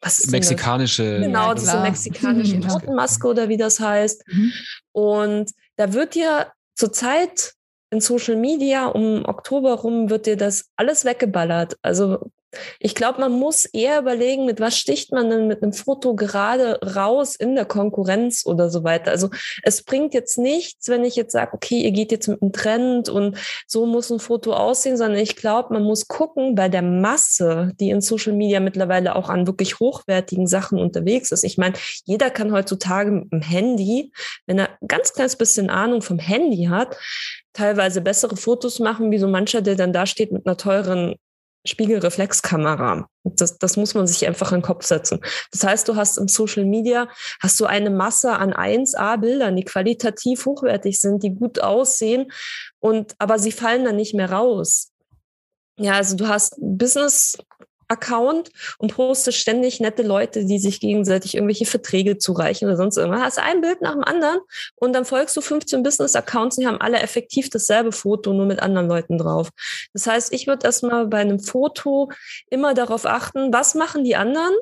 was 0.00 0.18
ist 0.18 0.30
mexikanische. 0.30 1.20
Genau, 1.20 1.48
ja, 1.48 1.54
diese 1.54 1.80
mexikanische 1.80 2.60
Totenmaske 2.68 3.26
oder 3.26 3.48
wie 3.48 3.58
das 3.58 3.80
heißt. 3.80 4.24
Mhm. 4.26 4.52
Und 4.92 5.50
da 5.76 5.92
wird 5.92 6.14
dir 6.14 6.52
zurzeit 6.76 7.54
in 7.90 8.00
Social 8.00 8.36
Media 8.36 8.86
um 8.86 9.24
Oktober 9.24 9.74
rum 9.74 10.10
wird 10.10 10.26
dir 10.26 10.36
das 10.36 10.66
alles 10.76 11.04
weggeballert. 11.04 11.76
Also 11.82 12.30
ich 12.78 12.94
glaube, 12.94 13.20
man 13.20 13.32
muss 13.32 13.64
eher 13.64 13.98
überlegen, 14.00 14.44
mit 14.44 14.60
was 14.60 14.76
sticht 14.76 15.12
man 15.12 15.30
denn 15.30 15.46
mit 15.46 15.62
einem 15.62 15.72
Foto 15.72 16.14
gerade 16.14 16.80
raus 16.94 17.36
in 17.36 17.54
der 17.54 17.64
Konkurrenz 17.64 18.44
oder 18.46 18.70
so 18.70 18.84
weiter. 18.84 19.10
Also 19.10 19.30
es 19.62 19.82
bringt 19.82 20.14
jetzt 20.14 20.38
nichts, 20.38 20.88
wenn 20.88 21.04
ich 21.04 21.16
jetzt 21.16 21.32
sage, 21.32 21.52
okay, 21.54 21.80
ihr 21.80 21.92
geht 21.92 22.12
jetzt 22.12 22.28
mit 22.28 22.42
einem 22.42 22.52
Trend 22.52 23.08
und 23.08 23.38
so 23.66 23.86
muss 23.86 24.10
ein 24.10 24.20
Foto 24.20 24.52
aussehen, 24.52 24.96
sondern 24.96 25.20
ich 25.20 25.36
glaube, 25.36 25.74
man 25.74 25.82
muss 25.82 26.08
gucken 26.08 26.54
bei 26.54 26.68
der 26.68 26.82
Masse, 26.82 27.72
die 27.80 27.90
in 27.90 28.00
Social 28.00 28.32
Media 28.32 28.60
mittlerweile 28.60 29.16
auch 29.16 29.28
an 29.28 29.46
wirklich 29.46 29.80
hochwertigen 29.80 30.46
Sachen 30.46 30.78
unterwegs 30.78 31.32
ist. 31.32 31.44
Ich 31.44 31.58
meine, 31.58 31.74
jeder 32.04 32.30
kann 32.30 32.52
heutzutage 32.52 33.10
mit 33.10 33.32
dem 33.32 33.42
Handy, 33.42 34.12
wenn 34.46 34.58
er 34.58 34.70
ganz 34.86 35.12
kleines 35.12 35.36
bisschen 35.36 35.70
Ahnung 35.70 36.02
vom 36.02 36.18
Handy 36.18 36.64
hat, 36.64 36.96
teilweise 37.52 38.00
bessere 38.00 38.36
Fotos 38.36 38.78
machen, 38.78 39.10
wie 39.10 39.18
so 39.18 39.28
mancher, 39.28 39.62
der 39.62 39.76
dann 39.76 39.92
da 39.92 40.06
steht 40.06 40.32
mit 40.32 40.46
einer 40.46 40.56
teuren 40.56 41.14
Spiegelreflexkamera. 41.66 43.08
Das, 43.24 43.58
das 43.58 43.76
muss 43.76 43.94
man 43.94 44.06
sich 44.06 44.26
einfach 44.26 44.52
in 44.52 44.58
den 44.58 44.64
Kopf 44.64 44.84
setzen. 44.84 45.20
Das 45.50 45.64
heißt, 45.64 45.88
du 45.88 45.96
hast 45.96 46.18
im 46.18 46.28
Social 46.28 46.64
Media, 46.64 47.08
hast 47.40 47.58
du 47.58 47.64
eine 47.64 47.90
Masse 47.90 48.32
an 48.32 48.52
1A-Bildern, 48.52 49.56
die 49.56 49.64
qualitativ 49.64 50.44
hochwertig 50.44 51.00
sind, 51.00 51.22
die 51.22 51.34
gut 51.34 51.60
aussehen 51.60 52.30
und, 52.80 53.14
aber 53.18 53.38
sie 53.38 53.52
fallen 53.52 53.84
dann 53.84 53.96
nicht 53.96 54.14
mehr 54.14 54.30
raus. 54.30 54.92
Ja, 55.78 55.94
also 55.94 56.16
du 56.16 56.28
hast 56.28 56.56
Business 56.58 57.36
Account 57.88 58.50
und 58.78 58.94
postest 58.94 59.38
ständig 59.38 59.80
nette 59.80 60.02
Leute, 60.02 60.44
die 60.44 60.58
sich 60.58 60.80
gegenseitig 60.80 61.34
irgendwelche 61.34 61.66
Verträge 61.66 62.18
zureichen 62.18 62.68
oder 62.68 62.76
sonst 62.76 62.96
irgendwas. 62.96 63.22
Hast 63.22 63.38
ein 63.38 63.60
Bild 63.60 63.80
nach 63.80 63.92
dem 63.92 64.04
anderen 64.04 64.40
und 64.76 64.92
dann 64.92 65.04
folgst 65.04 65.36
du 65.36 65.40
15 65.40 65.82
Business-Accounts, 65.82 66.56
die 66.56 66.66
haben 66.66 66.80
alle 66.80 66.98
effektiv 66.98 67.50
dasselbe 67.50 67.92
Foto, 67.92 68.32
nur 68.32 68.46
mit 68.46 68.60
anderen 68.60 68.88
Leuten 68.88 69.18
drauf. 69.18 69.50
Das 69.92 70.06
heißt, 70.06 70.32
ich 70.32 70.46
würde 70.46 70.66
erstmal 70.66 71.06
bei 71.06 71.18
einem 71.18 71.40
Foto 71.40 72.10
immer 72.50 72.74
darauf 72.74 73.06
achten, 73.06 73.52
was 73.52 73.74
machen 73.74 74.04
die 74.04 74.16
anderen 74.16 74.54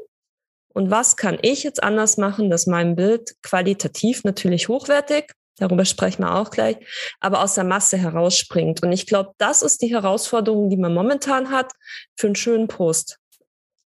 und 0.75 0.91
was 0.91 1.17
kann 1.17 1.39
ich 1.43 1.63
jetzt 1.63 1.83
anders 1.83 2.17
machen, 2.17 2.51
dass 2.51 2.67
mein 2.67 2.97
Bild 2.97 3.35
qualitativ 3.43 4.25
natürlich 4.25 4.69
hochwertig 4.69 5.33
darüber 5.59 5.85
sprechen 5.85 6.23
wir 6.23 6.35
auch 6.35 6.51
gleich, 6.51 6.77
aber 7.21 7.43
aus 7.43 7.55
der 7.55 7.65
Masse 7.65 7.97
herausspringt. 7.97 8.83
Und 8.83 8.93
ich 8.93 9.07
glaube, 9.07 9.33
das 9.39 9.63
ist 9.63 9.83
die 9.83 9.93
Herausforderung, 9.93 10.71
die 10.71 10.77
man 10.77 10.95
momentan 10.95 11.51
hat 11.51 11.73
für 12.17 12.29
einen 12.29 12.37
schönen 12.37 12.69
Post 12.69 13.19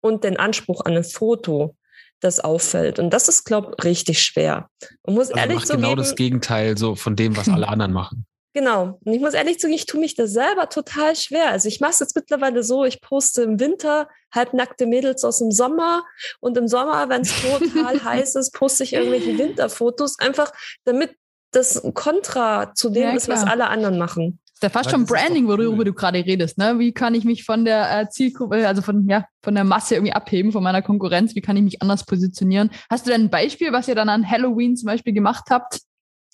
und 0.00 0.24
den 0.24 0.38
Anspruch 0.38 0.84
an 0.84 0.96
ein 0.96 1.04
Foto, 1.04 1.76
das 2.20 2.40
auffällt. 2.40 2.98
Und 2.98 3.10
das 3.10 3.28
ist, 3.28 3.44
glaube 3.44 3.74
ich, 3.78 3.84
richtig 3.84 4.22
schwer. 4.22 4.68
Man 5.06 5.16
muss 5.16 5.28
also 5.28 5.40
ehrlich 5.40 5.56
macht 5.56 5.70
genau 5.70 5.94
das 5.94 6.14
Gegenteil 6.14 6.76
so 6.76 6.94
von 6.94 7.16
dem, 7.16 7.36
was 7.36 7.48
alle 7.48 7.68
anderen 7.68 7.92
machen. 7.92 8.26
Genau. 8.52 8.98
Und 9.04 9.12
ich 9.12 9.20
muss 9.20 9.34
ehrlich 9.34 9.60
sagen, 9.60 9.72
ich 9.72 9.86
tue 9.86 10.00
mich 10.00 10.16
da 10.16 10.26
selber 10.26 10.68
total 10.68 11.14
schwer. 11.14 11.50
Also 11.50 11.68
ich 11.68 11.80
mache 11.80 11.92
es 11.92 12.00
jetzt 12.00 12.16
mittlerweile 12.16 12.64
so, 12.64 12.84
ich 12.84 13.00
poste 13.00 13.42
im 13.42 13.60
Winter 13.60 14.08
halbnackte 14.34 14.86
Mädels 14.86 15.24
aus 15.24 15.38
dem 15.38 15.52
Sommer 15.52 16.04
und 16.40 16.56
im 16.56 16.66
Sommer, 16.66 17.08
wenn 17.08 17.22
es 17.22 17.32
total 17.40 18.02
heiß 18.04 18.34
ist, 18.34 18.52
poste 18.52 18.82
ich 18.82 18.92
irgendwelche 18.92 19.38
Winterfotos, 19.38 20.18
einfach 20.18 20.52
damit 20.84 21.14
das 21.50 21.82
Kontra 21.94 22.74
zu 22.74 22.90
dem 22.90 23.02
ja, 23.02 23.12
ist, 23.12 23.28
was 23.28 23.44
alle 23.44 23.68
anderen 23.68 23.98
machen. 23.98 24.38
ist 24.52 24.62
ja 24.62 24.68
fast 24.68 24.90
schon 24.90 25.04
Branding, 25.04 25.48
worüber 25.48 25.78
cool. 25.78 25.84
du 25.84 25.94
gerade 25.94 26.18
redest. 26.18 26.58
Ne? 26.58 26.78
Wie 26.78 26.92
kann 26.92 27.14
ich 27.14 27.24
mich 27.24 27.44
von 27.44 27.64
der 27.64 28.00
äh, 28.00 28.08
Zielgruppe, 28.08 28.66
also 28.66 28.82
von, 28.82 29.08
ja, 29.08 29.26
von 29.42 29.54
der 29.54 29.64
Masse 29.64 29.96
irgendwie 29.96 30.12
abheben, 30.12 30.52
von 30.52 30.62
meiner 30.62 30.82
Konkurrenz? 30.82 31.34
Wie 31.34 31.40
kann 31.40 31.56
ich 31.56 31.62
mich 31.62 31.82
anders 31.82 32.04
positionieren? 32.06 32.70
Hast 32.88 33.06
du 33.06 33.10
denn 33.10 33.22
ein 33.22 33.30
Beispiel, 33.30 33.72
was 33.72 33.88
ihr 33.88 33.94
dann 33.94 34.08
an 34.08 34.28
Halloween 34.28 34.76
zum 34.76 34.86
Beispiel 34.86 35.12
gemacht 35.12 35.46
habt? 35.50 35.80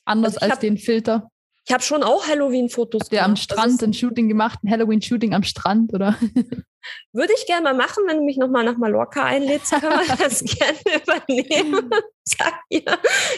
Anders 0.05 0.37
also 0.37 0.45
als 0.45 0.53
hab, 0.55 0.61
den 0.61 0.77
Filter? 0.77 1.31
Ich 1.67 1.73
habe 1.73 1.83
schon 1.83 2.03
auch 2.03 2.29
Halloween-Fotos 2.29 3.09
gemacht. 3.09 3.13
Der 3.13 3.25
am 3.25 3.37
Strand 3.37 3.83
ein 3.83 3.93
Shooting 3.93 4.29
gemacht, 4.29 4.61
ein 4.63 4.71
Halloween-Shooting 4.71 5.35
am 5.35 5.43
Strand, 5.43 5.93
oder? 5.95 6.17
Würde 7.13 7.33
ich 7.37 7.47
gerne 7.47 7.63
mal 7.63 7.75
machen, 7.75 8.05
wenn 8.07 8.19
du 8.19 8.25
mich 8.25 8.37
nochmal 8.37 8.65
nach 8.65 8.77
Mallorca 8.77 9.25
einlädst, 9.25 9.71
können 9.73 10.01
wir 10.07 10.17
das 10.29 10.45
gerne 10.45 10.79
übernehmen. 11.03 11.91
Sag 12.29 12.55
ihr. 12.71 12.83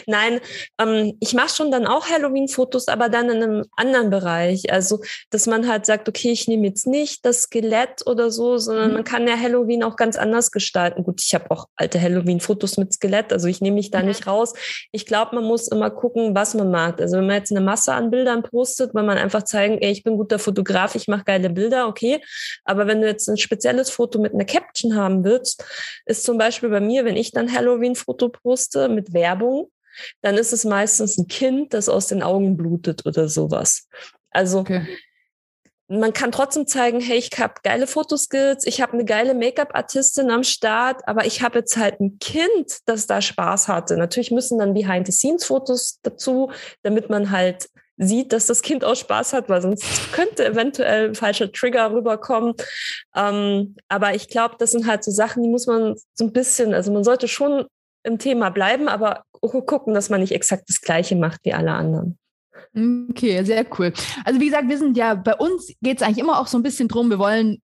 Nein, 0.07 0.39
ähm, 0.79 1.15
ich 1.19 1.35
mache 1.35 1.49
schon 1.49 1.69
dann 1.69 1.85
auch 1.85 2.09
Halloween-Fotos, 2.09 2.87
aber 2.87 3.07
dann 3.07 3.29
in 3.29 3.43
einem 3.43 3.65
anderen 3.75 4.09
Bereich. 4.09 4.73
Also, 4.73 5.01
dass 5.29 5.45
man 5.45 5.67
halt 5.67 5.85
sagt, 5.85 6.09
okay, 6.09 6.31
ich 6.31 6.47
nehme 6.47 6.65
jetzt 6.65 6.87
nicht 6.87 7.23
das 7.23 7.43
Skelett 7.43 8.07
oder 8.07 8.31
so, 8.31 8.57
sondern 8.57 8.87
mhm. 8.87 8.93
man 8.95 9.03
kann 9.03 9.27
ja 9.27 9.37
Halloween 9.37 9.83
auch 9.83 9.95
ganz 9.95 10.17
anders 10.17 10.51
gestalten. 10.51 11.03
Gut, 11.03 11.21
ich 11.23 11.35
habe 11.35 11.51
auch 11.51 11.67
alte 11.75 12.01
Halloween-Fotos 12.01 12.77
mit 12.77 12.91
Skelett, 12.91 13.31
also 13.31 13.47
ich 13.47 13.61
nehme 13.61 13.75
mich 13.75 13.91
da 13.91 13.99
mhm. 13.99 14.07
nicht 14.07 14.25
raus. 14.25 14.55
Ich 14.91 15.05
glaube, 15.05 15.35
man 15.35 15.43
muss 15.43 15.67
immer 15.67 15.91
gucken, 15.91 16.33
was 16.33 16.55
man 16.55 16.71
mag. 16.71 16.99
Also, 16.99 17.17
wenn 17.17 17.27
man 17.27 17.35
jetzt 17.35 17.51
eine 17.51 17.61
Masse 17.61 17.93
an 17.93 18.09
Bildern 18.09 18.41
postet, 18.41 18.95
weil 18.95 19.03
man 19.03 19.19
einfach 19.19 19.43
zeigen, 19.43 19.77
ey, 19.77 19.91
ich 19.91 20.03
bin 20.03 20.17
guter 20.17 20.39
Fotograf, 20.39 20.95
ich 20.95 21.07
mache 21.07 21.25
geile 21.25 21.51
Bilder, 21.51 21.87
okay. 21.87 22.23
Aber 22.65 22.87
wenn 22.87 23.01
du 23.01 23.07
jetzt 23.07 23.29
ein 23.29 23.37
spezielles 23.39 23.89
Foto 23.89 24.19
mit 24.19 24.33
einer 24.33 24.45
Caption 24.45 24.95
haben 24.95 25.23
willst, 25.23 25.63
ist 26.05 26.23
zum 26.23 26.37
Beispiel 26.37 26.69
bei 26.69 26.79
mir, 26.79 27.05
wenn 27.05 27.17
ich 27.17 27.31
dann 27.31 27.51
Halloween-Foto 27.51 28.29
poste 28.29 28.89
mit 28.89 29.13
Werbung, 29.13 29.71
dann 30.21 30.37
ist 30.37 30.53
es 30.53 30.65
meistens 30.65 31.17
ein 31.17 31.27
Kind, 31.27 31.73
das 31.73 31.89
aus 31.89 32.07
den 32.07 32.23
Augen 32.23 32.57
blutet 32.57 33.05
oder 33.05 33.27
sowas. 33.27 33.87
Also 34.31 34.59
okay. 34.59 34.85
man 35.87 36.13
kann 36.13 36.31
trotzdem 36.31 36.67
zeigen, 36.67 36.99
hey, 36.99 37.17
ich 37.17 37.31
habe 37.37 37.55
geile 37.63 37.87
Fotoskills, 37.87 38.65
ich 38.65 38.81
habe 38.81 38.93
eine 38.93 39.05
geile 39.05 39.33
Make-up-Artistin 39.33 40.29
am 40.29 40.43
Start, 40.43 41.01
aber 41.07 41.25
ich 41.25 41.41
habe 41.41 41.59
jetzt 41.59 41.77
halt 41.77 41.99
ein 41.99 42.19
Kind, 42.19 42.79
das 42.85 43.07
da 43.07 43.21
Spaß 43.21 43.67
hatte. 43.67 43.97
Natürlich 43.97 44.31
müssen 44.31 44.59
dann 44.59 44.73
Behind-the-Scenes-Fotos 44.73 45.99
dazu, 46.03 46.51
damit 46.83 47.09
man 47.09 47.31
halt 47.31 47.69
sieht, 47.99 48.31
dass 48.33 48.47
das 48.47 48.61
Kind 48.61 48.83
auch 48.83 48.95
Spaß 48.95 49.33
hat, 49.33 49.49
weil 49.49 49.61
sonst 49.61 50.11
könnte 50.13 50.45
eventuell 50.45 51.09
ein 51.09 51.15
falscher 51.15 51.51
Trigger 51.51 51.91
rüberkommen. 51.91 52.53
Ähm, 53.15 53.75
aber 53.89 54.15
ich 54.15 54.29
glaube, 54.29 54.55
das 54.57 54.71
sind 54.71 54.87
halt 54.87 55.03
so 55.03 55.11
Sachen, 55.11 55.43
die 55.43 55.49
muss 55.49 55.67
man 55.67 55.95
so 56.13 56.25
ein 56.25 56.31
bisschen, 56.31 56.73
also 56.73 56.91
man 56.93 57.03
sollte 57.03 57.27
schon 57.27 57.65
im 58.03 58.17
Thema 58.17 58.49
bleiben, 58.49 58.87
aber 58.87 59.23
gucken, 59.41 59.93
dass 59.93 60.09
man 60.09 60.21
nicht 60.21 60.31
exakt 60.31 60.63
das 60.67 60.81
Gleiche 60.81 61.15
macht 61.15 61.41
wie 61.43 61.53
alle 61.53 61.73
anderen. 61.73 62.17
Okay, 62.75 63.43
sehr 63.43 63.65
cool. 63.77 63.93
Also 64.23 64.39
wie 64.39 64.45
gesagt, 64.45 64.69
wir 64.69 64.77
sind 64.77 64.95
ja, 64.97 65.15
bei 65.15 65.35
uns 65.35 65.73
geht 65.81 65.97
es 65.97 66.03
eigentlich 66.03 66.19
immer 66.19 66.39
auch 66.39 66.47
so 66.47 66.57
ein 66.57 66.63
bisschen 66.63 66.87
drum, 66.87 67.09
wir 67.09 67.19
wollen 67.19 67.61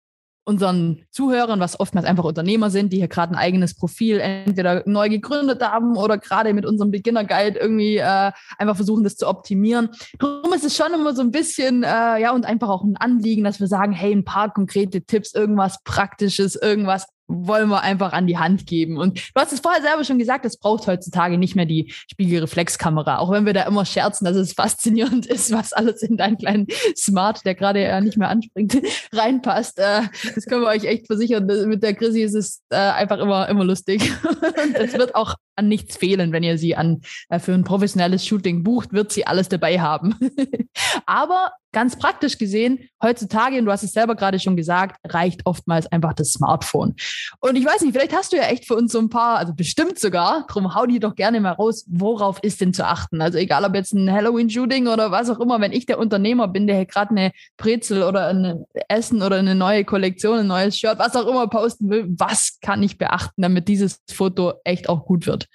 unseren 0.48 1.04
Zuhörern, 1.10 1.60
was 1.60 1.78
oftmals 1.78 2.06
einfach 2.06 2.24
Unternehmer 2.24 2.70
sind, 2.70 2.90
die 2.90 2.96
hier 2.96 3.08
gerade 3.08 3.34
ein 3.34 3.38
eigenes 3.38 3.74
Profil 3.74 4.18
entweder 4.18 4.82
neu 4.86 5.10
gegründet 5.10 5.62
haben 5.62 5.94
oder 5.94 6.16
gerade 6.16 6.54
mit 6.54 6.64
unserem 6.64 6.90
Beginner 6.90 7.24
Guide 7.24 7.58
irgendwie 7.58 7.98
äh, 7.98 8.32
einfach 8.56 8.76
versuchen, 8.76 9.04
das 9.04 9.16
zu 9.16 9.28
optimieren. 9.28 9.90
Darum 10.18 10.50
ist 10.54 10.64
es 10.64 10.74
schon 10.74 10.94
immer 10.94 11.14
so 11.14 11.20
ein 11.20 11.32
bisschen, 11.32 11.82
äh, 11.82 11.86
ja, 12.18 12.32
und 12.32 12.46
einfach 12.46 12.70
auch 12.70 12.82
ein 12.82 12.96
Anliegen, 12.96 13.44
dass 13.44 13.60
wir 13.60 13.66
sagen, 13.66 13.92
hey, 13.92 14.10
ein 14.10 14.24
paar 14.24 14.50
konkrete 14.50 15.02
Tipps, 15.02 15.34
irgendwas 15.34 15.82
Praktisches, 15.84 16.56
irgendwas 16.56 17.06
wollen 17.28 17.68
wir 17.68 17.82
einfach 17.82 18.12
an 18.12 18.26
die 18.26 18.38
Hand 18.38 18.66
geben. 18.66 18.96
Und 18.96 19.18
du 19.18 19.40
hast 19.40 19.52
es 19.52 19.60
vorher 19.60 19.82
selber 19.82 20.02
schon 20.02 20.18
gesagt, 20.18 20.44
es 20.46 20.58
braucht 20.58 20.86
heutzutage 20.86 21.38
nicht 21.38 21.54
mehr 21.54 21.66
die 21.66 21.92
Spiegelreflexkamera, 22.10 23.18
auch 23.18 23.30
wenn 23.30 23.46
wir 23.46 23.52
da 23.52 23.62
immer 23.64 23.84
scherzen, 23.84 24.24
dass 24.24 24.36
es 24.36 24.54
faszinierend 24.54 25.26
ist, 25.38 25.52
was 25.52 25.72
alles 25.72 26.02
in 26.02 26.16
deinen 26.16 26.38
kleinen 26.38 26.66
Smart, 26.96 27.44
der 27.44 27.54
gerade 27.54 27.82
ja 27.82 28.00
nicht 28.00 28.16
mehr 28.16 28.30
anspringt, 28.30 28.78
reinpasst. 29.12 29.78
Äh, 29.78 30.02
das 30.34 30.46
können 30.46 30.62
wir 30.62 30.68
euch 30.68 30.84
echt 30.84 31.06
versichern. 31.06 31.46
Mit 31.68 31.82
der 31.82 31.94
Chrissy 31.94 32.22
ist 32.22 32.34
es 32.34 32.62
äh, 32.70 32.76
einfach 32.76 33.18
immer, 33.18 33.48
immer 33.48 33.64
lustig. 33.64 34.10
Und 34.24 34.74
es 34.74 34.94
wird 34.94 35.14
auch 35.14 35.34
an 35.58 35.68
nichts 35.68 35.96
fehlen, 35.96 36.32
wenn 36.32 36.42
ihr 36.42 36.56
sie 36.56 36.76
an, 36.76 37.02
äh, 37.28 37.38
für 37.38 37.52
ein 37.52 37.64
professionelles 37.64 38.26
Shooting 38.26 38.62
bucht, 38.62 38.92
wird 38.92 39.12
sie 39.12 39.26
alles 39.26 39.48
dabei 39.48 39.80
haben. 39.80 40.14
Aber 41.06 41.52
ganz 41.72 41.98
praktisch 41.98 42.38
gesehen, 42.38 42.80
heutzutage, 43.02 43.58
und 43.58 43.66
du 43.66 43.72
hast 43.72 43.82
es 43.82 43.92
selber 43.92 44.14
gerade 44.14 44.38
schon 44.38 44.56
gesagt, 44.56 44.98
reicht 45.04 45.44
oftmals 45.44 45.86
einfach 45.86 46.14
das 46.14 46.32
Smartphone. 46.32 46.94
Und 47.40 47.56
ich 47.56 47.64
weiß 47.64 47.82
nicht, 47.82 47.92
vielleicht 47.92 48.16
hast 48.16 48.32
du 48.32 48.36
ja 48.36 48.44
echt 48.44 48.66
für 48.66 48.74
uns 48.74 48.92
so 48.92 48.98
ein 48.98 49.10
paar, 49.10 49.38
also 49.38 49.54
bestimmt 49.54 49.98
sogar, 49.98 50.46
drum 50.48 50.74
hau 50.74 50.86
die 50.86 50.98
doch 50.98 51.14
gerne 51.14 51.40
mal 51.40 51.52
raus, 51.52 51.84
worauf 51.88 52.42
ist 52.42 52.60
denn 52.60 52.72
zu 52.72 52.86
achten? 52.86 53.20
Also 53.20 53.38
egal, 53.38 53.64
ob 53.64 53.74
jetzt 53.74 53.92
ein 53.92 54.10
Halloween-Shooting 54.10 54.88
oder 54.88 55.10
was 55.10 55.28
auch 55.30 55.40
immer, 55.40 55.60
wenn 55.60 55.72
ich 55.72 55.86
der 55.86 55.98
Unternehmer 55.98 56.48
bin, 56.48 56.66
der 56.66 56.86
gerade 56.86 57.10
eine 57.10 57.32
Brezel 57.56 58.02
oder 58.02 58.28
ein 58.28 58.64
Essen 58.88 59.22
oder 59.22 59.36
eine 59.36 59.54
neue 59.54 59.84
Kollektion, 59.84 60.38
ein 60.38 60.46
neues 60.46 60.78
Shirt, 60.78 60.98
was 60.98 61.16
auch 61.16 61.26
immer 61.26 61.48
posten 61.48 61.90
will, 61.90 62.06
was 62.08 62.58
kann 62.60 62.82
ich 62.82 62.98
beachten, 62.98 63.42
damit 63.42 63.68
dieses 63.68 64.00
Foto 64.10 64.54
echt 64.64 64.88
auch 64.88 65.04
gut 65.04 65.26
wird? 65.26 65.47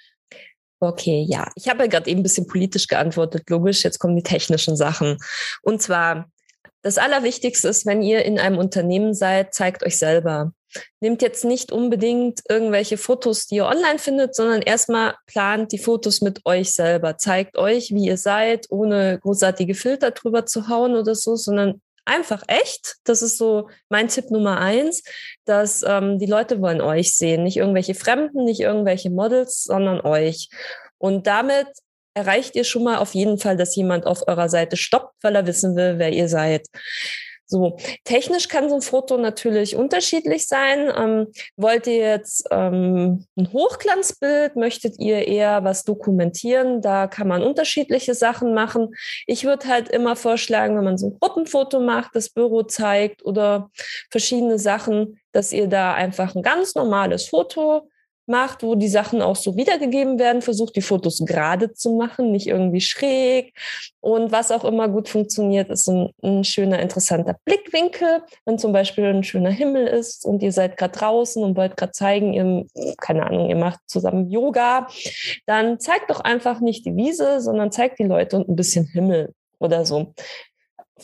Okay, 0.88 1.24
ja. 1.26 1.50
Ich 1.54 1.68
habe 1.68 1.84
ja 1.84 1.86
gerade 1.88 2.10
eben 2.10 2.20
ein 2.20 2.22
bisschen 2.22 2.46
politisch 2.46 2.88
geantwortet, 2.88 3.48
logisch. 3.48 3.84
Jetzt 3.84 3.98
kommen 3.98 4.16
die 4.16 4.22
technischen 4.22 4.76
Sachen. 4.76 5.16
Und 5.62 5.80
zwar, 5.80 6.30
das 6.82 6.98
Allerwichtigste 6.98 7.68
ist, 7.68 7.86
wenn 7.86 8.02
ihr 8.02 8.24
in 8.24 8.38
einem 8.38 8.58
Unternehmen 8.58 9.14
seid, 9.14 9.54
zeigt 9.54 9.82
euch 9.82 9.98
selber. 9.98 10.52
Nehmt 11.00 11.22
jetzt 11.22 11.44
nicht 11.44 11.72
unbedingt 11.72 12.40
irgendwelche 12.50 12.98
Fotos, 12.98 13.46
die 13.46 13.56
ihr 13.56 13.66
online 13.66 13.98
findet, 13.98 14.34
sondern 14.34 14.60
erstmal 14.60 15.14
plant 15.26 15.72
die 15.72 15.78
Fotos 15.78 16.20
mit 16.20 16.44
euch 16.44 16.74
selber. 16.74 17.16
Zeigt 17.16 17.56
euch, 17.56 17.90
wie 17.90 18.06
ihr 18.06 18.18
seid, 18.18 18.66
ohne 18.68 19.18
großartige 19.20 19.74
Filter 19.74 20.10
drüber 20.10 20.44
zu 20.44 20.68
hauen 20.68 20.94
oder 20.96 21.14
so, 21.14 21.36
sondern 21.36 21.80
einfach 22.04 22.42
echt. 22.48 22.96
Das 23.04 23.22
ist 23.22 23.38
so 23.38 23.68
mein 23.88 24.08
Tipp 24.08 24.30
Nummer 24.30 24.60
eins, 24.60 25.02
dass 25.44 25.82
ähm, 25.86 26.18
die 26.18 26.26
Leute 26.26 26.60
wollen 26.60 26.80
euch 26.80 27.16
sehen, 27.16 27.44
nicht 27.44 27.56
irgendwelche 27.56 27.94
Fremden, 27.94 28.44
nicht 28.44 28.60
irgendwelche 28.60 29.10
Models, 29.10 29.64
sondern 29.64 30.00
euch. 30.00 30.48
Und 30.98 31.26
damit 31.26 31.66
erreicht 32.14 32.54
ihr 32.54 32.64
schon 32.64 32.84
mal 32.84 32.98
auf 32.98 33.14
jeden 33.14 33.38
Fall, 33.38 33.56
dass 33.56 33.76
jemand 33.76 34.06
auf 34.06 34.26
eurer 34.28 34.48
Seite 34.48 34.76
stoppt, 34.76 35.14
weil 35.22 35.34
er 35.34 35.46
wissen 35.46 35.76
will, 35.76 35.98
wer 35.98 36.12
ihr 36.12 36.28
seid. 36.28 36.66
So, 37.46 37.76
technisch 38.04 38.48
kann 38.48 38.68
so 38.68 38.76
ein 38.76 38.82
Foto 38.82 39.18
natürlich 39.18 39.76
unterschiedlich 39.76 40.48
sein. 40.48 40.90
Ähm, 40.96 41.26
wollt 41.56 41.86
ihr 41.86 41.96
jetzt 41.96 42.48
ähm, 42.50 43.26
ein 43.36 43.52
Hochglanzbild? 43.52 44.56
Möchtet 44.56 44.98
ihr 44.98 45.28
eher 45.28 45.62
was 45.62 45.84
dokumentieren? 45.84 46.80
Da 46.80 47.06
kann 47.06 47.28
man 47.28 47.42
unterschiedliche 47.42 48.14
Sachen 48.14 48.54
machen. 48.54 48.94
Ich 49.26 49.44
würde 49.44 49.68
halt 49.68 49.90
immer 49.90 50.16
vorschlagen, 50.16 50.76
wenn 50.76 50.84
man 50.84 50.98
so 50.98 51.08
ein 51.08 51.18
Gruppenfoto 51.20 51.80
macht, 51.80 52.14
das 52.14 52.30
Büro 52.30 52.62
zeigt 52.62 53.24
oder 53.24 53.70
verschiedene 54.10 54.58
Sachen, 54.58 55.18
dass 55.32 55.52
ihr 55.52 55.68
da 55.68 55.92
einfach 55.92 56.34
ein 56.34 56.42
ganz 56.42 56.74
normales 56.74 57.28
Foto 57.28 57.88
macht, 58.26 58.62
wo 58.62 58.74
die 58.74 58.88
Sachen 58.88 59.22
auch 59.22 59.36
so 59.36 59.56
wiedergegeben 59.56 60.18
werden, 60.18 60.42
versucht 60.42 60.76
die 60.76 60.82
Fotos 60.82 61.24
gerade 61.24 61.72
zu 61.72 61.94
machen, 61.96 62.32
nicht 62.32 62.46
irgendwie 62.46 62.80
schräg. 62.80 63.54
Und 64.00 64.32
was 64.32 64.50
auch 64.50 64.64
immer 64.64 64.88
gut 64.88 65.08
funktioniert, 65.08 65.70
ist 65.70 65.88
ein, 65.88 66.10
ein 66.22 66.44
schöner, 66.44 66.80
interessanter 66.80 67.36
Blickwinkel. 67.44 68.22
Wenn 68.44 68.58
zum 68.58 68.72
Beispiel 68.72 69.04
ein 69.06 69.24
schöner 69.24 69.50
Himmel 69.50 69.86
ist 69.86 70.24
und 70.24 70.42
ihr 70.42 70.52
seid 70.52 70.76
gerade 70.76 70.98
draußen 70.98 71.42
und 71.42 71.56
wollt 71.56 71.76
gerade 71.76 71.92
zeigen, 71.92 72.32
ihr, 72.32 72.66
keine 72.98 73.26
Ahnung, 73.26 73.48
ihr 73.48 73.56
macht 73.56 73.80
zusammen 73.86 74.30
Yoga, 74.30 74.86
dann 75.46 75.80
zeigt 75.80 76.10
doch 76.10 76.20
einfach 76.20 76.60
nicht 76.60 76.86
die 76.86 76.96
Wiese, 76.96 77.40
sondern 77.40 77.72
zeigt 77.72 77.98
die 77.98 78.04
Leute 78.04 78.36
und 78.36 78.48
ein 78.48 78.56
bisschen 78.56 78.86
Himmel 78.86 79.32
oder 79.58 79.84
so 79.84 80.12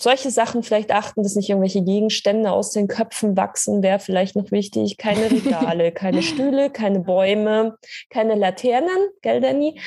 solche 0.03 0.31
Sachen 0.31 0.63
vielleicht 0.63 0.91
achten, 0.93 1.23
dass 1.23 1.37
nicht 1.37 1.49
irgendwelche 1.49 1.83
Gegenstände 1.83 2.51
aus 2.53 2.71
den 2.71 2.89
Köpfen 2.89 3.37
wachsen, 3.37 3.83
wäre 3.83 3.99
vielleicht 3.99 4.37
noch 4.37 4.51
wichtig. 4.51 4.97
Keine 4.97 5.31
Regale, 5.31 5.93
keine 5.93 6.23
Stühle, 6.23 6.71
keine 6.71 7.01
Bäume, 7.01 7.77
keine 8.09 8.35
Laternen, 8.35 9.09
gell, 9.23 9.41
Danny? 9.41 9.81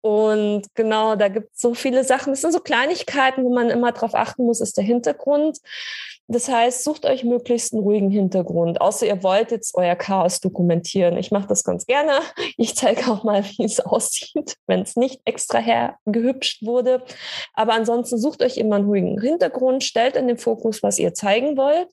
Und 0.00 0.66
genau, 0.74 1.16
da 1.16 1.28
gibt 1.28 1.54
es 1.54 1.60
so 1.62 1.72
viele 1.72 2.04
Sachen. 2.04 2.32
Das 2.32 2.42
sind 2.42 2.52
so 2.52 2.60
Kleinigkeiten, 2.60 3.42
wo 3.42 3.54
man 3.54 3.70
immer 3.70 3.90
darauf 3.90 4.14
achten 4.14 4.44
muss, 4.44 4.60
ist 4.60 4.76
der 4.76 4.84
Hintergrund. 4.84 5.60
Das 6.26 6.48
heißt, 6.48 6.84
sucht 6.84 7.04
euch 7.04 7.22
möglichst 7.22 7.74
einen 7.74 7.82
ruhigen 7.82 8.10
Hintergrund, 8.10 8.80
außer 8.80 9.06
ihr 9.06 9.22
wollt 9.22 9.50
jetzt 9.50 9.74
euer 9.74 9.94
Chaos 9.94 10.40
dokumentieren. 10.40 11.18
Ich 11.18 11.30
mache 11.30 11.48
das 11.48 11.64
ganz 11.64 11.84
gerne. 11.84 12.12
Ich 12.56 12.76
zeige 12.76 13.10
auch 13.10 13.24
mal, 13.24 13.44
wie 13.44 13.64
es 13.64 13.80
aussieht, 13.84 14.56
wenn 14.66 14.80
es 14.82 14.96
nicht 14.96 15.20
extra 15.26 15.58
hergehübscht 15.58 16.64
wurde. 16.64 17.04
Aber 17.52 17.74
ansonsten 17.74 18.18
sucht 18.18 18.42
euch 18.42 18.56
immer 18.56 18.76
einen 18.76 18.86
ruhigen 18.86 19.20
Hintergrund, 19.20 19.84
stellt 19.84 20.16
in 20.16 20.26
den 20.26 20.38
Fokus, 20.38 20.82
was 20.82 20.98
ihr 20.98 21.12
zeigen 21.12 21.58
wollt. 21.58 21.88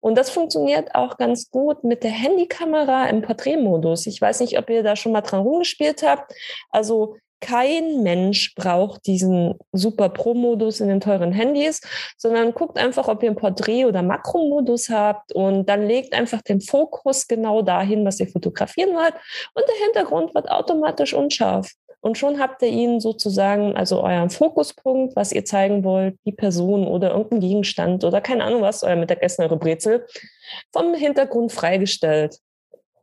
Und 0.00 0.18
das 0.18 0.30
funktioniert 0.30 0.94
auch 0.94 1.16
ganz 1.16 1.50
gut 1.50 1.84
mit 1.84 2.02
der 2.02 2.10
Handykamera 2.10 3.08
im 3.08 3.22
Porträtmodus. 3.22 4.06
Ich 4.06 4.20
weiß 4.20 4.40
nicht, 4.40 4.58
ob 4.58 4.68
ihr 4.68 4.82
da 4.82 4.96
schon 4.96 5.12
mal 5.12 5.20
dran 5.22 5.40
rumgespielt 5.40 6.02
habt. 6.02 6.34
Also 6.70 7.16
kein 7.40 8.02
Mensch 8.02 8.54
braucht 8.54 9.06
diesen 9.06 9.54
super 9.72 10.08
Pro-Modus 10.08 10.80
in 10.80 10.88
den 10.88 11.00
teuren 11.00 11.32
Handys, 11.32 11.80
sondern 12.16 12.52
guckt 12.54 12.78
einfach, 12.78 13.08
ob 13.08 13.22
ihr 13.22 13.30
einen 13.30 13.38
Porträt- 13.38 13.86
oder 13.86 14.02
Makro-Modus 14.02 14.90
habt 14.90 15.32
und 15.32 15.68
dann 15.68 15.86
legt 15.86 16.12
einfach 16.14 16.42
den 16.42 16.60
Fokus 16.60 17.26
genau 17.26 17.62
dahin, 17.62 18.04
was 18.04 18.20
ihr 18.20 18.28
fotografieren 18.28 18.94
wollt 18.94 19.14
und 19.54 19.64
der 19.66 19.86
Hintergrund 19.86 20.34
wird 20.34 20.50
automatisch 20.50 21.14
unscharf. 21.14 21.70
Und 22.02 22.16
schon 22.16 22.40
habt 22.40 22.62
ihr 22.62 22.68
ihn 22.68 22.98
sozusagen, 22.98 23.76
also 23.76 24.02
euren 24.02 24.30
Fokuspunkt, 24.30 25.16
was 25.16 25.32
ihr 25.32 25.44
zeigen 25.44 25.84
wollt, 25.84 26.16
die 26.24 26.32
Person 26.32 26.86
oder 26.86 27.10
irgendein 27.10 27.40
Gegenstand 27.40 28.04
oder 28.04 28.22
keine 28.22 28.44
Ahnung 28.44 28.62
was, 28.62 28.82
euer 28.82 28.96
Mittagessen, 28.96 29.42
eure 29.42 29.58
Brezel, 29.58 30.06
vom 30.72 30.94
Hintergrund 30.94 31.52
freigestellt. 31.52 32.38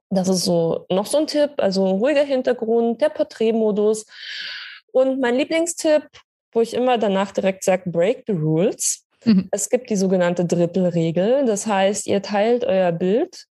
Das 0.10 0.28
ist 0.30 0.46
so 0.46 0.86
noch 0.90 1.06
so 1.06 1.18
ein 1.18 1.28
Tipp, 1.28 1.52
also 1.58 1.86
ein 1.86 1.96
ruhiger 2.00 2.24
Hintergrund, 2.24 3.02
der 3.02 3.10
Porträtmodus. 3.10 4.06
Und 4.92 5.20
mein 5.20 5.36
Lieblingstipp, 5.36 6.08
wo 6.54 6.62
ich 6.62 6.74
immer 6.74 6.98
danach 6.98 7.32
direkt 7.32 7.64
sage, 7.64 7.90
break 7.90 8.24
the 8.28 8.34
rules. 8.34 9.06
Mhm. 9.26 9.50
Es 9.52 9.70
gibt 9.70 9.90
die 9.90 9.96
sogenannte 9.96 10.46
Drittelregel. 10.46 11.46
Das 11.46 11.68
heißt, 11.68 12.08
ihr 12.08 12.22
teilt 12.22 12.64
euer 12.64 12.92
Bild, 12.92 13.46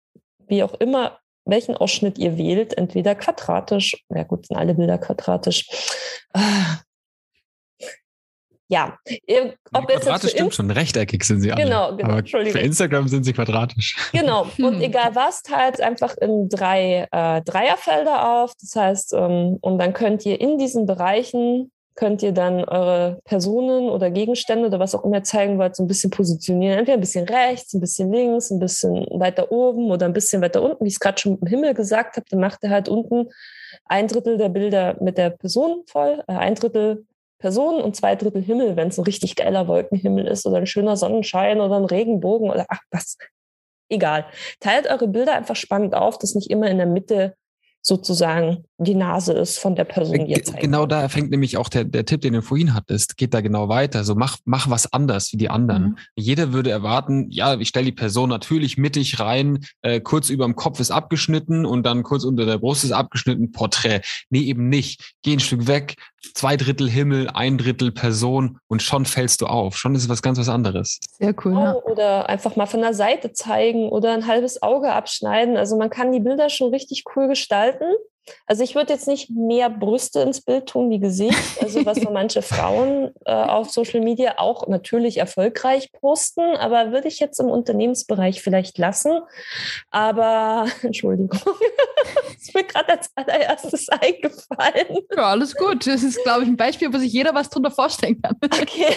wie 0.48 0.64
auch 0.64 0.74
immer, 0.76 1.20
welchen 1.46 1.76
Ausschnitt 1.76 2.18
ihr 2.18 2.38
wählt, 2.38 2.78
entweder 2.78 3.16
quadratisch, 3.16 3.98
ja 4.10 4.24
gut, 4.24 4.48
sind 4.48 4.58
alle 4.58 4.76
Bilder 4.76 4.98
quadratisch. 4.98 5.68
Ja, 8.74 8.98
ob 9.72 9.88
ja, 9.88 10.00
quadratisch 10.00 10.32
stimmt 10.32 10.56
schon, 10.56 10.72
rechteckig 10.72 11.24
sind 11.24 11.42
sie 11.42 11.52
alle. 11.52 11.64
Genau, 11.64 11.96
genau. 11.96 12.10
Aber 12.10 12.26
für 12.26 12.60
Instagram 12.60 13.08
sind 13.08 13.24
sie 13.24 13.32
quadratisch. 13.32 13.96
Genau, 14.12 14.48
und 14.58 14.82
egal 14.82 15.14
was, 15.14 15.44
teilt 15.44 15.80
einfach 15.80 16.18
in 16.18 16.50
drei 16.50 17.08
äh, 17.12 17.42
Dreierfelder 17.44 18.42
auf. 18.42 18.54
Das 18.60 18.76
heißt, 18.76 19.14
ähm, 19.14 19.60
und 19.62 19.78
dann 19.78 19.94
könnt 19.94 20.26
ihr 20.26 20.42
in 20.42 20.58
diesen 20.58 20.88
Bereichen 20.88 21.72
könnt 21.96 22.24
ihr 22.24 22.32
dann 22.32 22.66
eure 22.66 23.20
Personen 23.24 23.90
oder 23.90 24.10
Gegenstände 24.10 24.66
oder 24.66 24.80
was 24.80 24.96
auch 24.96 25.06
immer 25.06 25.22
zeigen 25.22 25.60
wollt, 25.60 25.76
so 25.76 25.84
ein 25.84 25.88
bisschen 25.88 26.10
positionieren. 26.10 26.80
Entweder 26.80 26.98
ein 26.98 27.02
bisschen 27.02 27.28
rechts, 27.28 27.76
ein 27.76 27.82
bisschen 27.82 28.12
links, 28.12 28.50
ein 28.50 28.58
bisschen 28.58 29.06
weiter 29.12 29.52
oben 29.52 29.92
oder 29.92 30.08
ein 30.08 30.14
bisschen 30.14 30.42
weiter 30.42 30.64
unten. 30.64 30.84
Wie 30.84 30.88
ich 30.88 30.96
es 30.96 31.00
gerade 31.00 31.20
schon 31.20 31.38
im 31.38 31.48
Himmel 31.48 31.76
gesagt 31.76 32.16
habe, 32.16 32.26
dann 32.32 32.40
macht 32.40 32.64
ihr 32.64 32.72
halt 32.72 32.90
unten 32.90 33.30
ein 33.86 34.08
Drittel 34.08 34.38
der 34.38 34.50
Bilder 34.50 34.96
mit 35.02 35.20
der 35.20 35.30
Person 35.30 35.84
voll, 35.86 36.24
äh, 36.28 36.34
ein 36.34 36.56
Drittel 36.56 37.06
Person 37.44 37.82
und 37.82 37.94
zwei 37.94 38.16
Drittel 38.16 38.42
Himmel, 38.42 38.78
wenn 38.78 38.88
es 38.88 38.98
ein 38.98 39.04
richtig 39.04 39.36
geiler 39.36 39.68
Wolkenhimmel 39.68 40.26
ist 40.28 40.46
oder 40.46 40.60
ein 40.60 40.66
schöner 40.66 40.96
Sonnenschein 40.96 41.60
oder 41.60 41.76
ein 41.76 41.84
Regenbogen 41.84 42.50
oder 42.50 42.66
ach 42.70 42.80
was. 42.90 43.18
Egal. 43.90 44.26
Teilt 44.62 44.90
eure 44.90 45.10
Bilder 45.10 45.34
einfach 45.34 45.58
spannend 45.58 45.94
auf, 45.94 46.18
dass 46.18 46.36
nicht 46.36 46.50
immer 46.50 46.70
in 46.70 46.78
der 46.78 46.88
Mitte 46.88 47.36
sozusagen 47.86 48.64
die 48.78 48.96
Nase 48.96 49.34
ist 49.34 49.60
von 49.60 49.76
der 49.76 49.84
Person, 49.84 50.26
die 50.26 50.32
jetzt 50.32 50.56
Genau 50.58 50.86
da 50.86 51.10
fängt 51.10 51.32
nämlich 51.32 51.58
auch 51.58 51.68
der, 51.68 51.84
der 51.84 52.06
Tipp, 52.06 52.22
den 52.22 52.34
du 52.34 52.42
vorhin 52.42 52.74
hattest, 52.74 53.18
geht 53.18 53.34
da 53.34 53.42
genau 53.42 53.68
weiter. 53.68 54.06
So 54.06 54.16
mach, 54.16 54.38
mach 54.46 54.70
was 54.70 54.92
anders 54.94 55.34
wie 55.34 55.38
die 55.38 55.50
anderen. 55.50 55.84
Mhm. 55.84 55.98
Jeder 56.16 56.54
würde 56.54 56.72
erwarten, 56.72 57.28
ja, 57.30 57.56
ich 57.56 57.68
stelle 57.68 57.86
die 57.86 57.92
Person 57.92 58.30
natürlich 58.30 58.78
mittig 58.78 59.20
rein, 59.20 59.66
äh, 59.82 60.00
kurz 60.00 60.30
über 60.30 60.46
dem 60.46 60.56
Kopf 60.56 60.80
ist 60.80 60.92
abgeschnitten 60.92 61.66
und 61.66 61.86
dann 61.86 62.04
kurz 62.04 62.24
unter 62.24 62.46
der 62.46 62.58
Brust 62.58 62.86
ist 62.86 62.94
abgeschnitten, 62.94 63.52
Porträt. 63.52 64.02
Nee, 64.30 64.42
eben 64.42 64.70
nicht. 64.70 65.14
Geh 65.22 65.34
ein 65.34 65.40
Stück 65.42 65.68
weg, 65.68 65.96
zwei 66.34 66.56
Drittel 66.58 66.90
Himmel, 66.90 67.30
ein 67.30 67.58
Drittel 67.58 67.92
Person 67.92 68.60
und 68.68 68.82
schon 68.82 69.06
fällst 69.06 69.42
du 69.42 69.48
auf. 69.48 69.78
Schon 69.78 69.96
ist 69.96 70.04
es 70.04 70.10
was 70.10 70.22
ganz 70.22 70.40
was 70.40 70.50
anderes. 70.50 71.00
Sehr 71.20 71.36
cool. 71.44 71.54
Ja. 71.54 71.76
Oder 71.76 72.30
einfach 72.30 72.56
mal 72.56 72.66
von 72.66 72.82
der 72.82 72.94
Seite 72.94 73.34
zeigen 73.34 73.90
oder 73.90 74.14
ein 74.14 74.28
halbes 74.28 74.62
Auge 74.62 74.94
abschneiden. 74.94 75.58
Also 75.58 75.78
man 75.78 75.90
kann 75.90 76.12
die 76.12 76.20
Bilder 76.20 76.50
schon 76.50 76.70
richtig 76.70 77.04
cool 77.16 77.28
gestalten. 77.28 77.73
Britain 77.80 77.98
Also 78.46 78.64
ich 78.64 78.76
würde 78.76 78.94
jetzt 78.94 79.08
nicht 79.08 79.30
mehr 79.30 79.70
Brüste 79.70 80.22
ins 80.22 80.42
Bild 80.42 80.68
tun 80.68 80.90
wie 80.90 81.00
Gesicht, 81.00 81.62
also 81.62 81.86
was 81.86 81.98
so 81.98 82.10
manche 82.12 82.42
Frauen 82.42 83.12
äh, 83.26 83.32
auf 83.32 83.72
Social 83.72 84.02
Media 84.02 84.36
auch 84.38 84.68
natürlich 84.68 85.18
erfolgreich 85.18 85.92
posten, 85.92 86.56
aber 86.58 86.92
würde 86.92 87.08
ich 87.08 87.20
jetzt 87.20 87.40
im 87.40 87.48
Unternehmensbereich 87.48 88.42
vielleicht 88.42 88.78
lassen. 88.78 89.22
Aber 89.90 90.68
Entschuldigung, 90.82 91.40
ist 92.40 92.54
mir 92.54 92.64
gerade 92.64 92.94
als 92.94 93.10
allererstes 93.16 93.90
eingefallen. 93.90 95.00
Ja, 95.16 95.24
alles 95.32 95.56
gut. 95.56 95.88
Das 95.88 96.04
ist, 96.04 96.22
glaube 96.24 96.44
ich, 96.44 96.50
ein 96.50 96.58
Beispiel, 96.58 96.94
wo 96.94 96.98
sich 96.98 97.12
jeder 97.12 97.34
was 97.34 97.50
drunter 97.50 97.72
vorstellen 97.72 98.22
kann. 98.22 98.36
Okay. 98.44 98.94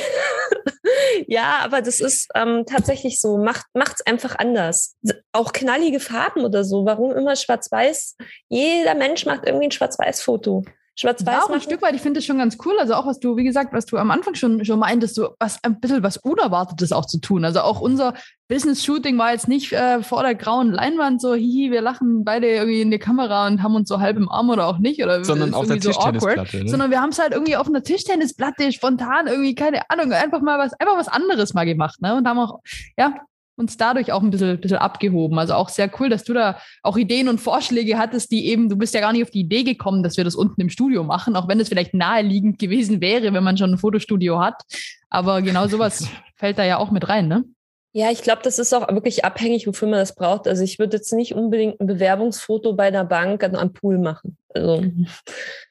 ja, 1.27 1.61
aber 1.63 1.83
das 1.83 2.01
ist 2.01 2.29
ähm, 2.35 2.65
tatsächlich 2.67 3.21
so. 3.21 3.39
Macht 3.39 3.67
es 3.75 4.07
einfach 4.07 4.37
anders. 4.37 4.97
Auch 5.33 5.53
knallige 5.53 6.01
Farben 6.01 6.45
oder 6.45 6.65
so. 6.65 6.85
Warum 6.85 7.13
immer 7.13 7.37
schwarz-weiß? 7.37 8.17
Jeder 8.49 8.95
Mensch 8.95 9.16
macht 9.25 9.47
irgendwie 9.47 9.69
ein 9.69 9.71
Schwarz-Weiß-Foto. 9.71 10.65
Schwarz-Weiß. 10.99 11.35
Ja, 11.35 11.43
auch 11.43 11.51
ein 11.51 11.61
Stück 11.61 11.83
weit, 11.83 11.95
ich 11.95 12.01
finde 12.01 12.19
das 12.19 12.25
schon 12.25 12.39
ganz 12.39 12.57
cool. 12.65 12.75
Also 12.81 12.95
auch, 12.95 13.07
was 13.07 13.21
du, 13.21 13.37
wie 13.37 13.45
gesagt, 13.45 13.75
was 13.75 13.85
du 13.85 13.99
am 13.99 14.11
Anfang 14.11 14.35
schon, 14.35 14.65
schon 14.65 14.79
meintest, 14.79 15.15
so 15.15 15.35
was 15.39 15.63
ein 15.63 15.79
bisschen 15.79 16.03
was 16.03 16.17
Unerwartetes 16.17 16.91
auch 16.93 17.05
zu 17.05 17.21
tun. 17.21 17.45
Also 17.45 17.61
auch 17.61 17.83
unser 17.83 18.15
Business-Shooting 18.49 19.19
war 19.19 19.33
jetzt 19.33 19.47
nicht 19.47 19.73
äh, 19.75 20.03
vor 20.03 20.23
der 20.23 20.35
grauen 20.35 20.73
Leinwand 20.73 21.21
so, 21.21 21.35
hihi, 21.35 21.71
wir 21.71 21.83
lachen 21.83 22.25
beide 22.25 22.49
irgendwie 22.49 22.81
in 22.81 22.91
die 22.91 22.99
Kamera 22.99 23.47
und 23.47 23.63
haben 23.63 23.75
uns 23.75 23.91
so 23.91 24.01
halb 24.01 24.17
im 24.17 24.31
Arm 24.31 24.49
oder 24.49 24.67
auch 24.67 24.79
nicht. 24.79 25.03
Oder 25.03 25.23
sondern 25.23 25.53
auf 25.53 25.67
der 25.67 25.83
so 25.83 25.91
Tischtennisplatte. 25.91 26.65
Ne? 26.65 26.69
Sondern 26.69 26.91
wir 26.91 27.03
haben 27.03 27.11
es 27.11 27.19
halt 27.19 27.33
irgendwie 27.33 27.57
auf 27.57 27.67
einer 27.67 27.83
Tischtennisplatte 27.83 28.73
spontan 28.73 29.27
irgendwie, 29.27 29.55
keine 29.55 29.91
Ahnung, 29.91 30.13
einfach 30.13 30.41
mal 30.41 30.59
was, 30.59 30.73
einfach 30.81 30.97
was 30.97 31.09
anderes 31.09 31.53
mal 31.53 31.67
gemacht. 31.67 32.01
Ne? 32.01 32.17
Und 32.17 32.27
haben 32.27 32.39
auch, 32.39 32.61
ja, 32.97 33.17
uns 33.57 33.77
dadurch 33.77 34.13
auch 34.13 34.23
ein 34.23 34.31
bisschen, 34.31 34.61
bisschen 34.61 34.79
abgehoben. 34.79 35.39
Also 35.39 35.55
auch 35.55 35.69
sehr 35.69 35.91
cool, 35.99 36.09
dass 36.09 36.25
du 36.25 36.35
da 36.35 36.59
auch 36.83 36.97
Ideen 36.97 37.29
und 37.29 37.41
Vorschläge 37.41 37.99
hattest, 37.99 38.31
die 38.31 38.47
eben, 38.47 38.69
du 38.69 38.77
bist 38.77 38.95
ja 38.95 39.01
gar 39.01 39.13
nicht 39.13 39.23
auf 39.23 39.31
die 39.31 39.41
Idee 39.41 39.65
gekommen, 39.65 40.03
dass 40.03 40.17
wir 40.17 40.25
das 40.25 40.35
unten 40.35 40.61
im 40.61 40.71
Studio 40.71 41.03
machen, 41.03 41.37
auch 41.37 41.49
wenn 41.49 41.61
es 41.61 41.69
vielleicht 41.69 41.95
naheliegend 41.95 42.59
gewesen 42.59 43.01
wäre, 43.01 43.33
wenn 43.33 43.45
man 43.45 43.57
schon 43.57 43.73
ein 43.73 43.79
Fotostudio 43.79 44.41
hat. 44.41 44.63
Aber 45.09 45.43
genau 45.43 45.67
sowas 45.69 46.09
fällt 46.37 46.59
da 46.59 46.65
ja 46.65 46.79
auch 46.79 46.91
mit 46.91 47.09
rein, 47.09 47.29
ne? 47.29 47.45
Ja, 47.93 48.11
ich 48.11 48.21
glaube, 48.21 48.43
das 48.45 48.59
ist 48.59 48.75
auch 48.75 48.89
wirklich 48.89 49.25
abhängig, 49.25 49.67
wofür 49.67 49.89
man 49.89 49.99
das 49.99 50.15
braucht. 50.15 50.47
Also 50.47 50.63
ich 50.63 50.79
würde 50.79 50.99
jetzt 50.99 51.15
nicht 51.15 51.35
unbedingt 51.35 51.81
ein 51.81 51.87
Bewerbungsfoto 51.87 52.75
bei 52.75 52.89
einer 52.89 53.07
Bank 53.07 53.43
am 53.43 53.73
Pool 53.73 53.97
machen. 53.97 54.37
Also, 54.53 54.85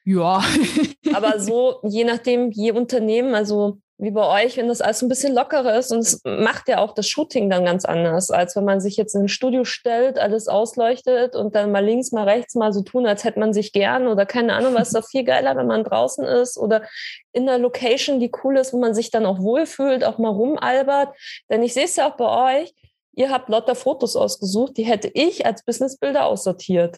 ja. 0.04 0.42
aber 1.14 1.38
so, 1.38 1.78
je 1.84 2.02
nachdem, 2.02 2.50
je 2.50 2.72
Unternehmen, 2.72 3.36
also 3.36 3.78
wie 3.98 4.10
bei 4.10 4.44
euch, 4.44 4.58
wenn 4.58 4.68
das 4.68 4.82
alles 4.82 5.00
ein 5.02 5.08
bisschen 5.08 5.34
lockerer 5.34 5.78
ist. 5.78 5.90
Und 5.90 6.00
es 6.00 6.20
macht 6.24 6.68
ja 6.68 6.78
auch 6.78 6.92
das 6.92 7.08
Shooting 7.08 7.48
dann 7.48 7.64
ganz 7.64 7.84
anders, 7.84 8.30
als 8.30 8.54
wenn 8.54 8.64
man 8.64 8.80
sich 8.80 8.96
jetzt 8.96 9.14
in 9.14 9.22
ein 9.22 9.28
Studio 9.28 9.64
stellt, 9.64 10.18
alles 10.18 10.48
ausleuchtet 10.48 11.34
und 11.34 11.54
dann 11.54 11.72
mal 11.72 11.84
links, 11.84 12.12
mal 12.12 12.24
rechts 12.24 12.54
mal 12.54 12.72
so 12.72 12.82
tun, 12.82 13.06
als 13.06 13.24
hätte 13.24 13.40
man 13.40 13.54
sich 13.54 13.72
gern 13.72 14.06
oder 14.06 14.26
keine 14.26 14.54
Ahnung, 14.54 14.74
was 14.74 14.88
ist 14.88 14.96
doch 14.96 15.08
viel 15.08 15.24
geiler, 15.24 15.56
wenn 15.56 15.66
man 15.66 15.84
draußen 15.84 16.24
ist 16.24 16.58
oder 16.58 16.82
in 17.32 17.48
einer 17.48 17.58
Location, 17.58 18.20
die 18.20 18.30
cool 18.44 18.58
ist, 18.58 18.72
wo 18.72 18.78
man 18.78 18.94
sich 18.94 19.10
dann 19.10 19.24
auch 19.24 19.40
wohlfühlt, 19.40 20.04
auch 20.04 20.18
mal 20.18 20.30
rumalbert. 20.30 21.16
Denn 21.48 21.62
ich 21.62 21.72
sehe 21.72 21.84
es 21.84 21.96
ja 21.96 22.10
auch 22.10 22.16
bei 22.16 22.60
euch, 22.60 22.74
ihr 23.12 23.30
habt 23.30 23.48
lauter 23.48 23.74
Fotos 23.74 24.14
ausgesucht, 24.14 24.76
die 24.76 24.84
hätte 24.84 25.10
ich 25.12 25.46
als 25.46 25.64
Businessbilder 25.64 26.26
aussortiert. 26.26 26.96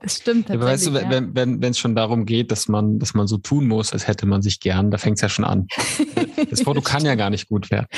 Das 0.00 0.16
stimmt. 0.16 0.50
Aber 0.50 0.66
weißt 0.66 0.86
du, 0.86 0.90
ja. 0.92 1.10
wenn 1.10 1.34
wenn 1.34 1.60
wenn, 1.60 1.70
es 1.70 1.78
schon 1.78 1.94
darum 1.94 2.24
geht, 2.24 2.52
dass 2.52 2.68
man, 2.68 2.98
dass 2.98 3.14
man 3.14 3.26
so 3.26 3.38
tun 3.38 3.66
muss, 3.66 3.92
als 3.92 4.06
hätte 4.06 4.26
man 4.26 4.42
sich 4.42 4.60
gern, 4.60 4.90
da 4.90 4.98
fängt 4.98 5.16
es 5.16 5.22
ja 5.22 5.28
schon 5.28 5.44
an. 5.44 5.66
das 6.50 6.62
Foto 6.62 6.80
kann 6.80 7.04
ja 7.04 7.14
gar 7.14 7.30
nicht 7.30 7.48
gut 7.48 7.70
werden. 7.70 7.88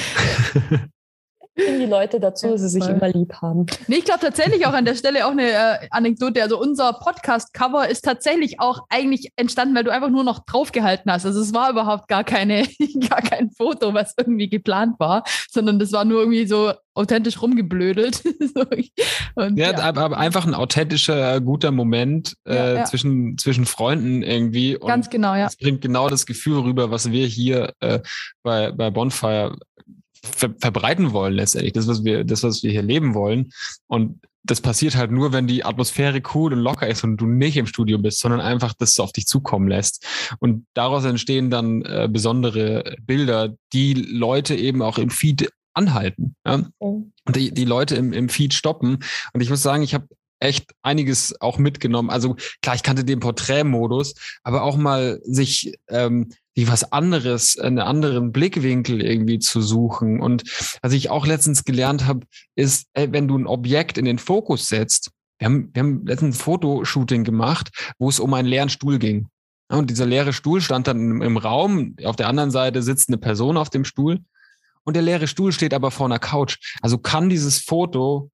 Die 1.57 1.87
Leute 1.87 2.21
dazu, 2.21 2.49
dass 2.49 2.61
sie 2.61 2.69
sich 2.69 2.89
immer 2.89 3.09
lieb 3.09 3.35
haben. 3.43 3.67
Nee, 3.87 3.97
ich 3.97 4.05
glaube 4.05 4.21
tatsächlich 4.21 4.67
auch 4.67 4.73
an 4.73 4.85
der 4.85 4.95
Stelle 4.95 5.27
auch 5.27 5.33
eine 5.33 5.51
äh, 5.51 5.89
Anekdote. 5.91 6.43
Also 6.43 6.59
unser 6.61 6.93
Podcast-Cover 6.93 7.89
ist 7.89 8.03
tatsächlich 8.03 8.61
auch 8.61 8.81
eigentlich 8.89 9.33
entstanden, 9.37 9.75
weil 9.75 9.85
du 9.85 9.93
einfach 9.93 10.11
nur 10.11 10.25
noch 10.25 10.45
draufgehalten 10.45 11.11
hast. 11.11 11.27
Also 11.27 11.41
es 11.41 11.53
war 11.53 11.71
überhaupt 11.71 12.09
gar 12.09 12.25
keine, 12.25 12.67
gar 13.09 13.23
kein 13.23 13.51
Foto, 13.51 13.95
was 13.95 14.15
irgendwie 14.17 14.49
geplant 14.49 14.95
war, 14.99 15.25
sondern 15.51 15.79
das 15.79 15.93
war 15.93 16.05
nur 16.05 16.21
irgendwie 16.21 16.47
so 16.47 16.73
authentisch 16.95 17.41
rumgeblödelt. 17.41 18.23
Und, 19.35 19.57
ja, 19.57 19.73
ja, 19.73 19.79
aber 19.79 20.17
einfach 20.17 20.47
ein 20.47 20.55
authentischer, 20.55 21.41
guter 21.41 21.71
Moment 21.71 22.35
äh, 22.47 22.55
ja, 22.55 22.75
ja. 22.75 22.85
Zwischen, 22.85 23.39
zwischen 23.39 23.67
Freunden 23.67 24.23
irgendwie. 24.23 24.77
Und 24.77 24.89
Ganz 24.89 25.11
genau, 25.11 25.35
ja. 25.35 25.47
Es 25.47 25.57
bringt 25.57 25.83
genau 25.83 26.09
das 26.09 26.27
Gefühl 26.27 26.61
rüber, 26.61 26.91
was 26.91 27.11
wir 27.11 27.27
hier 27.27 27.73
äh, 27.81 28.01
bei, 28.43 28.73
bei 28.73 28.91
Bonfire 28.91 29.57
ver 30.22 30.54
verbreiten 30.59 31.12
wollen 31.12 31.35
letztendlich, 31.35 31.72
das, 31.72 31.87
was 31.87 32.04
wir, 32.04 32.24
das, 32.24 32.42
was 32.42 32.62
wir 32.62 32.70
hier 32.70 32.83
leben 32.83 33.14
wollen. 33.14 33.52
Und 33.87 34.20
das 34.42 34.61
passiert 34.61 34.96
halt 34.96 35.11
nur, 35.11 35.33
wenn 35.33 35.46
die 35.46 35.64
Atmosphäre 35.64 36.22
cool 36.35 36.52
und 36.52 36.61
locker 36.61 36.88
ist 36.88 37.04
und 37.04 37.18
du 37.18 37.26
nicht 37.26 37.56
im 37.56 37.66
Studio 37.66 37.98
bist, 37.98 38.20
sondern 38.20 38.40
einfach 38.40 38.72
das 38.74 38.98
auf 38.98 39.12
dich 39.12 39.26
zukommen 39.26 39.68
lässt. 39.68 40.06
Und 40.38 40.66
daraus 40.74 41.04
entstehen 41.04 41.50
dann 41.50 41.83
äh, 41.83 42.09
besondere 42.11 42.96
Bilder, 43.02 43.54
die 43.72 43.94
Leute 43.94 44.54
eben 44.54 44.83
auch 44.83 44.98
im 44.98 45.11
Feed 45.11 45.50
anhalten. 45.74 46.37
Ja? 46.46 46.59
Mhm. 46.59 46.72
Und 46.78 47.37
die, 47.37 47.52
die 47.52 47.64
Leute 47.64 47.96
im, 47.96 48.12
im 48.12 48.28
Feed 48.28 48.54
stoppen. 48.54 48.98
Und 49.33 49.40
ich 49.40 49.50
muss 49.50 49.62
sagen, 49.62 49.83
ich 49.83 49.94
habe 49.94 50.09
echt 50.40 50.72
einiges 50.83 51.38
auch 51.40 51.59
mitgenommen. 51.59 52.09
Also 52.11 52.37
klar, 52.62 52.74
ich 52.74 52.83
kannte 52.83 53.04
den 53.04 53.20
Porträtmodus, 53.20 54.14
aber 54.42 54.62
auch 54.62 54.76
mal 54.76 55.20
sich 55.22 55.74
ähm, 55.88 56.30
wie 56.61 56.68
was 56.68 56.92
anderes, 56.92 57.59
einen 57.59 57.79
anderen 57.79 58.33
Blickwinkel 58.33 59.01
irgendwie 59.01 59.38
zu 59.38 59.62
suchen. 59.62 60.20
Und 60.20 60.42
was 60.83 60.92
ich 60.92 61.09
auch 61.09 61.27
letztens 61.27 61.64
gelernt 61.64 62.05
habe, 62.05 62.27
ist, 62.55 62.87
ey, 62.92 63.11
wenn 63.12 63.29
du 63.29 63.38
ein 63.38 63.46
Objekt 63.46 63.96
in 63.96 64.05
den 64.05 64.18
Fokus 64.18 64.68
setzt, 64.68 65.11
wir 65.38 65.46
haben, 65.46 65.70
wir 65.73 65.83
haben 65.83 66.07
letztens 66.07 66.37
ein 66.37 66.38
Fotoshooting 66.38 67.25
gemacht, 67.25 67.70
wo 67.99 68.11
es 68.11 68.20
um 68.20 68.35
einen 68.35 68.46
leeren 68.46 68.68
Stuhl 68.68 68.99
ging. 68.99 69.29
Und 69.68 69.88
dieser 69.88 70.05
leere 70.05 70.35
Stuhl 70.35 70.61
stand 70.61 70.87
dann 70.87 70.99
im, 70.99 71.23
im 71.23 71.38
Raum. 71.38 71.96
Auf 72.05 72.16
der 72.16 72.29
anderen 72.29 72.51
Seite 72.51 72.83
sitzt 72.83 73.09
eine 73.09 73.16
Person 73.16 73.57
auf 73.57 73.70
dem 73.70 73.87
Stuhl. 73.87 74.18
Und 74.85 74.96
der 74.96 75.03
leere 75.03 75.29
Stuhl 75.29 75.53
steht 75.53 75.73
aber 75.73 75.90
vor 75.90 76.07
einer 76.07 76.18
Couch. 76.18 76.59
Also 76.83 76.99
kann 76.99 77.31
dieses 77.31 77.59
Foto 77.61 78.31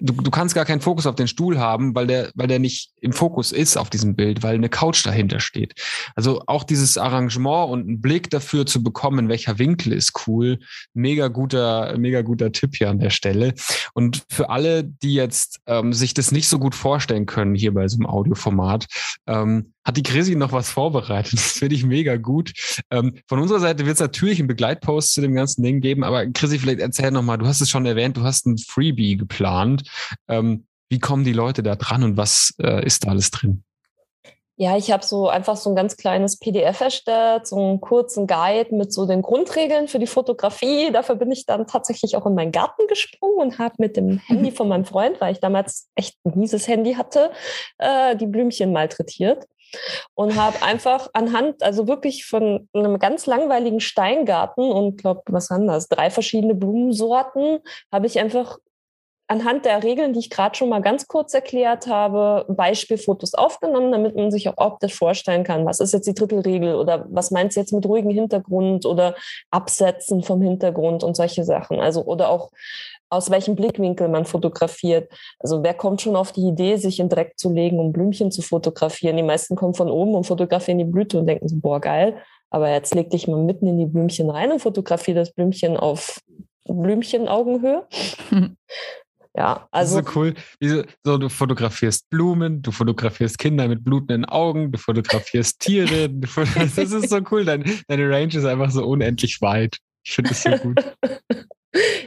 du, 0.00 0.12
du 0.12 0.30
kannst 0.30 0.54
gar 0.54 0.64
keinen 0.64 0.80
Fokus 0.80 1.06
auf 1.06 1.14
den 1.14 1.28
Stuhl 1.28 1.58
haben, 1.58 1.94
weil 1.94 2.06
der, 2.06 2.30
weil 2.34 2.48
der 2.48 2.58
nicht 2.58 2.90
im 3.00 3.12
Fokus 3.12 3.52
ist 3.52 3.76
auf 3.76 3.90
diesem 3.90 4.14
Bild, 4.16 4.42
weil 4.42 4.54
eine 4.54 4.68
Couch 4.68 5.04
dahinter 5.04 5.40
steht. 5.40 5.74
Also 6.14 6.42
auch 6.46 6.64
dieses 6.64 6.98
Arrangement 6.98 7.70
und 7.70 7.88
einen 7.88 8.00
Blick 8.00 8.30
dafür 8.30 8.66
zu 8.66 8.82
bekommen, 8.82 9.28
welcher 9.28 9.58
Winkel 9.58 9.92
ist 9.92 10.26
cool. 10.26 10.58
Mega 10.94 11.28
guter, 11.28 11.96
mega 11.98 12.22
guter 12.22 12.52
Tipp 12.52 12.76
hier 12.76 12.90
an 12.90 12.98
der 12.98 13.10
Stelle. 13.10 13.54
Und 13.94 14.24
für 14.28 14.50
alle, 14.50 14.84
die 14.84 15.14
jetzt 15.14 15.60
ähm, 15.66 15.92
sich 15.92 16.14
das 16.14 16.32
nicht 16.32 16.48
so 16.48 16.58
gut 16.58 16.74
vorstellen 16.74 17.26
können 17.26 17.54
hier 17.54 17.74
bei 17.74 17.86
so 17.88 17.96
einem 17.96 18.06
Audioformat, 18.06 18.86
ähm, 19.26 19.72
hat 19.84 19.96
die 19.96 20.02
Chrissy 20.02 20.36
noch 20.36 20.52
was 20.52 20.70
vorbereitet. 20.70 21.34
Das 21.34 21.52
finde 21.52 21.74
ich 21.74 21.84
mega 21.84 22.16
gut. 22.16 22.52
Ähm, 22.90 23.14
von 23.26 23.38
unserer 23.38 23.60
Seite 23.60 23.86
wird 23.86 23.94
es 23.94 24.00
natürlich 24.00 24.38
einen 24.38 24.48
Begleitpost 24.48 25.14
zu 25.14 25.20
dem 25.20 25.34
ganzen 25.34 25.62
Ding 25.62 25.80
geben, 25.80 26.04
aber 26.04 26.26
Chrissy, 26.26 26.58
vielleicht 26.58 26.80
erzähl 26.80 27.10
nochmal, 27.10 27.38
du 27.38 27.46
hast 27.46 27.60
es 27.60 27.70
schon 27.70 27.86
erwähnt, 27.86 28.16
du 28.16 28.22
hast 28.22 28.46
ein 28.46 28.58
Freebie 28.58 29.16
geplant. 29.16 29.82
Ähm, 30.28 30.66
wie 30.88 30.98
kommen 30.98 31.24
die 31.24 31.32
Leute 31.32 31.62
da 31.62 31.76
dran 31.76 32.02
und 32.02 32.16
was 32.16 32.54
äh, 32.60 32.84
ist 32.84 33.04
da 33.04 33.10
alles 33.10 33.30
drin? 33.30 33.64
Ja, 34.56 34.76
ich 34.76 34.92
habe 34.92 35.02
so 35.02 35.26
einfach 35.26 35.56
so 35.56 35.70
ein 35.70 35.76
ganz 35.76 35.96
kleines 35.96 36.38
PDF 36.38 36.82
erstellt, 36.82 37.46
so 37.46 37.56
einen 37.56 37.80
kurzen 37.80 38.26
Guide 38.26 38.74
mit 38.74 38.92
so 38.92 39.06
den 39.06 39.22
Grundregeln 39.22 39.88
für 39.88 39.98
die 39.98 40.06
Fotografie. 40.06 40.90
Dafür 40.92 41.14
bin 41.14 41.32
ich 41.32 41.46
dann 41.46 41.66
tatsächlich 41.66 42.14
auch 42.14 42.26
in 42.26 42.34
meinen 42.34 42.52
Garten 42.52 42.86
gesprungen 42.86 43.38
und 43.38 43.58
habe 43.58 43.76
mit 43.78 43.96
dem 43.96 44.18
Handy 44.18 44.50
von 44.50 44.68
meinem 44.68 44.84
Freund, 44.84 45.18
weil 45.18 45.32
ich 45.32 45.40
damals 45.40 45.88
echt 45.94 46.18
ein 46.26 46.38
mieses 46.38 46.68
Handy 46.68 46.92
hatte, 46.92 47.30
äh, 47.78 48.14
die 48.16 48.26
Blümchen 48.26 48.70
malträtiert 48.70 49.46
und 50.12 50.36
habe 50.36 50.62
einfach 50.62 51.08
anhand, 51.14 51.62
also 51.62 51.88
wirklich 51.88 52.26
von 52.26 52.68
einem 52.74 52.98
ganz 52.98 53.24
langweiligen 53.24 53.80
Steingarten 53.80 54.70
und 54.70 55.00
glaube, 55.00 55.22
was 55.30 55.48
waren 55.48 55.68
das, 55.68 55.88
drei 55.88 56.10
verschiedene 56.10 56.54
Blumensorten, 56.54 57.60
habe 57.90 58.06
ich 58.06 58.18
einfach 58.18 58.58
anhand 59.30 59.64
der 59.64 59.84
Regeln, 59.84 60.12
die 60.12 60.18
ich 60.18 60.28
gerade 60.28 60.56
schon 60.56 60.68
mal 60.68 60.82
ganz 60.82 61.06
kurz 61.06 61.32
erklärt 61.34 61.86
habe, 61.86 62.44
Beispielfotos 62.48 63.34
aufgenommen, 63.34 63.92
damit 63.92 64.16
man 64.16 64.32
sich 64.32 64.48
auch 64.48 64.56
optisch 64.56 64.94
vorstellen 64.94 65.44
kann, 65.44 65.64
was 65.64 65.78
ist 65.78 65.92
jetzt 65.92 66.08
die 66.08 66.14
Drittelregel 66.14 66.74
oder 66.74 67.06
was 67.08 67.30
meinst 67.30 67.56
du 67.56 67.60
jetzt 67.60 67.72
mit 67.72 67.86
ruhigem 67.86 68.10
Hintergrund 68.10 68.86
oder 68.86 69.14
Absetzen 69.52 70.24
vom 70.24 70.42
Hintergrund 70.42 71.04
und 71.04 71.16
solche 71.16 71.44
Sachen. 71.44 71.78
Also 71.78 72.02
oder 72.04 72.28
auch 72.28 72.50
aus 73.08 73.30
welchem 73.30 73.54
Blickwinkel 73.54 74.08
man 74.08 74.24
fotografiert. 74.24 75.12
Also 75.38 75.62
wer 75.62 75.74
kommt 75.74 76.00
schon 76.00 76.16
auf 76.16 76.32
die 76.32 76.48
Idee, 76.48 76.76
sich 76.76 76.98
in 76.98 77.08
Dreck 77.08 77.38
zu 77.38 77.52
legen, 77.52 77.78
um 77.78 77.92
Blümchen 77.92 78.32
zu 78.32 78.42
fotografieren? 78.42 79.16
Die 79.16 79.22
meisten 79.22 79.54
kommen 79.54 79.74
von 79.74 79.90
oben 79.90 80.14
und 80.16 80.24
fotografieren 80.24 80.78
die 80.78 80.84
Blüte 80.84 81.20
und 81.20 81.26
denken 81.28 81.48
so, 81.48 81.56
boah, 81.56 81.80
geil. 81.80 82.16
Aber 82.50 82.68
jetzt 82.68 82.94
leg 82.96 83.10
dich 83.10 83.28
mal 83.28 83.40
mitten 83.40 83.68
in 83.68 83.78
die 83.78 83.86
Blümchen 83.86 84.28
rein 84.28 84.50
und 84.50 84.60
fotografiere 84.60 85.20
das 85.20 85.32
Blümchen 85.32 85.76
auf 85.76 86.20
Blümchenaugenhöhe. 86.64 87.86
Ja, 89.36 89.68
also. 89.70 89.96
Das 89.96 90.06
ist 90.06 90.12
so 90.12 90.20
cool. 90.20 90.34
Wie 90.58 90.84
so, 91.04 91.18
du 91.18 91.28
fotografierst 91.28 92.10
Blumen, 92.10 92.62
du 92.62 92.72
fotografierst 92.72 93.38
Kinder 93.38 93.68
mit 93.68 93.84
blutenden 93.84 94.24
Augen, 94.24 94.72
du 94.72 94.78
fotografierst 94.78 95.60
Tiere. 95.60 96.08
Du 96.08 96.26
fotografierst, 96.26 96.78
das 96.94 97.04
ist 97.04 97.10
so 97.10 97.20
cool. 97.30 97.44
Deine, 97.44 97.64
deine 97.86 98.10
Range 98.10 98.34
ist 98.34 98.44
einfach 98.44 98.70
so 98.70 98.84
unendlich 98.84 99.40
weit. 99.40 99.76
Ich 100.04 100.12
finde 100.12 100.30
das 100.30 100.42
so 100.42 100.50
gut. 100.50 100.82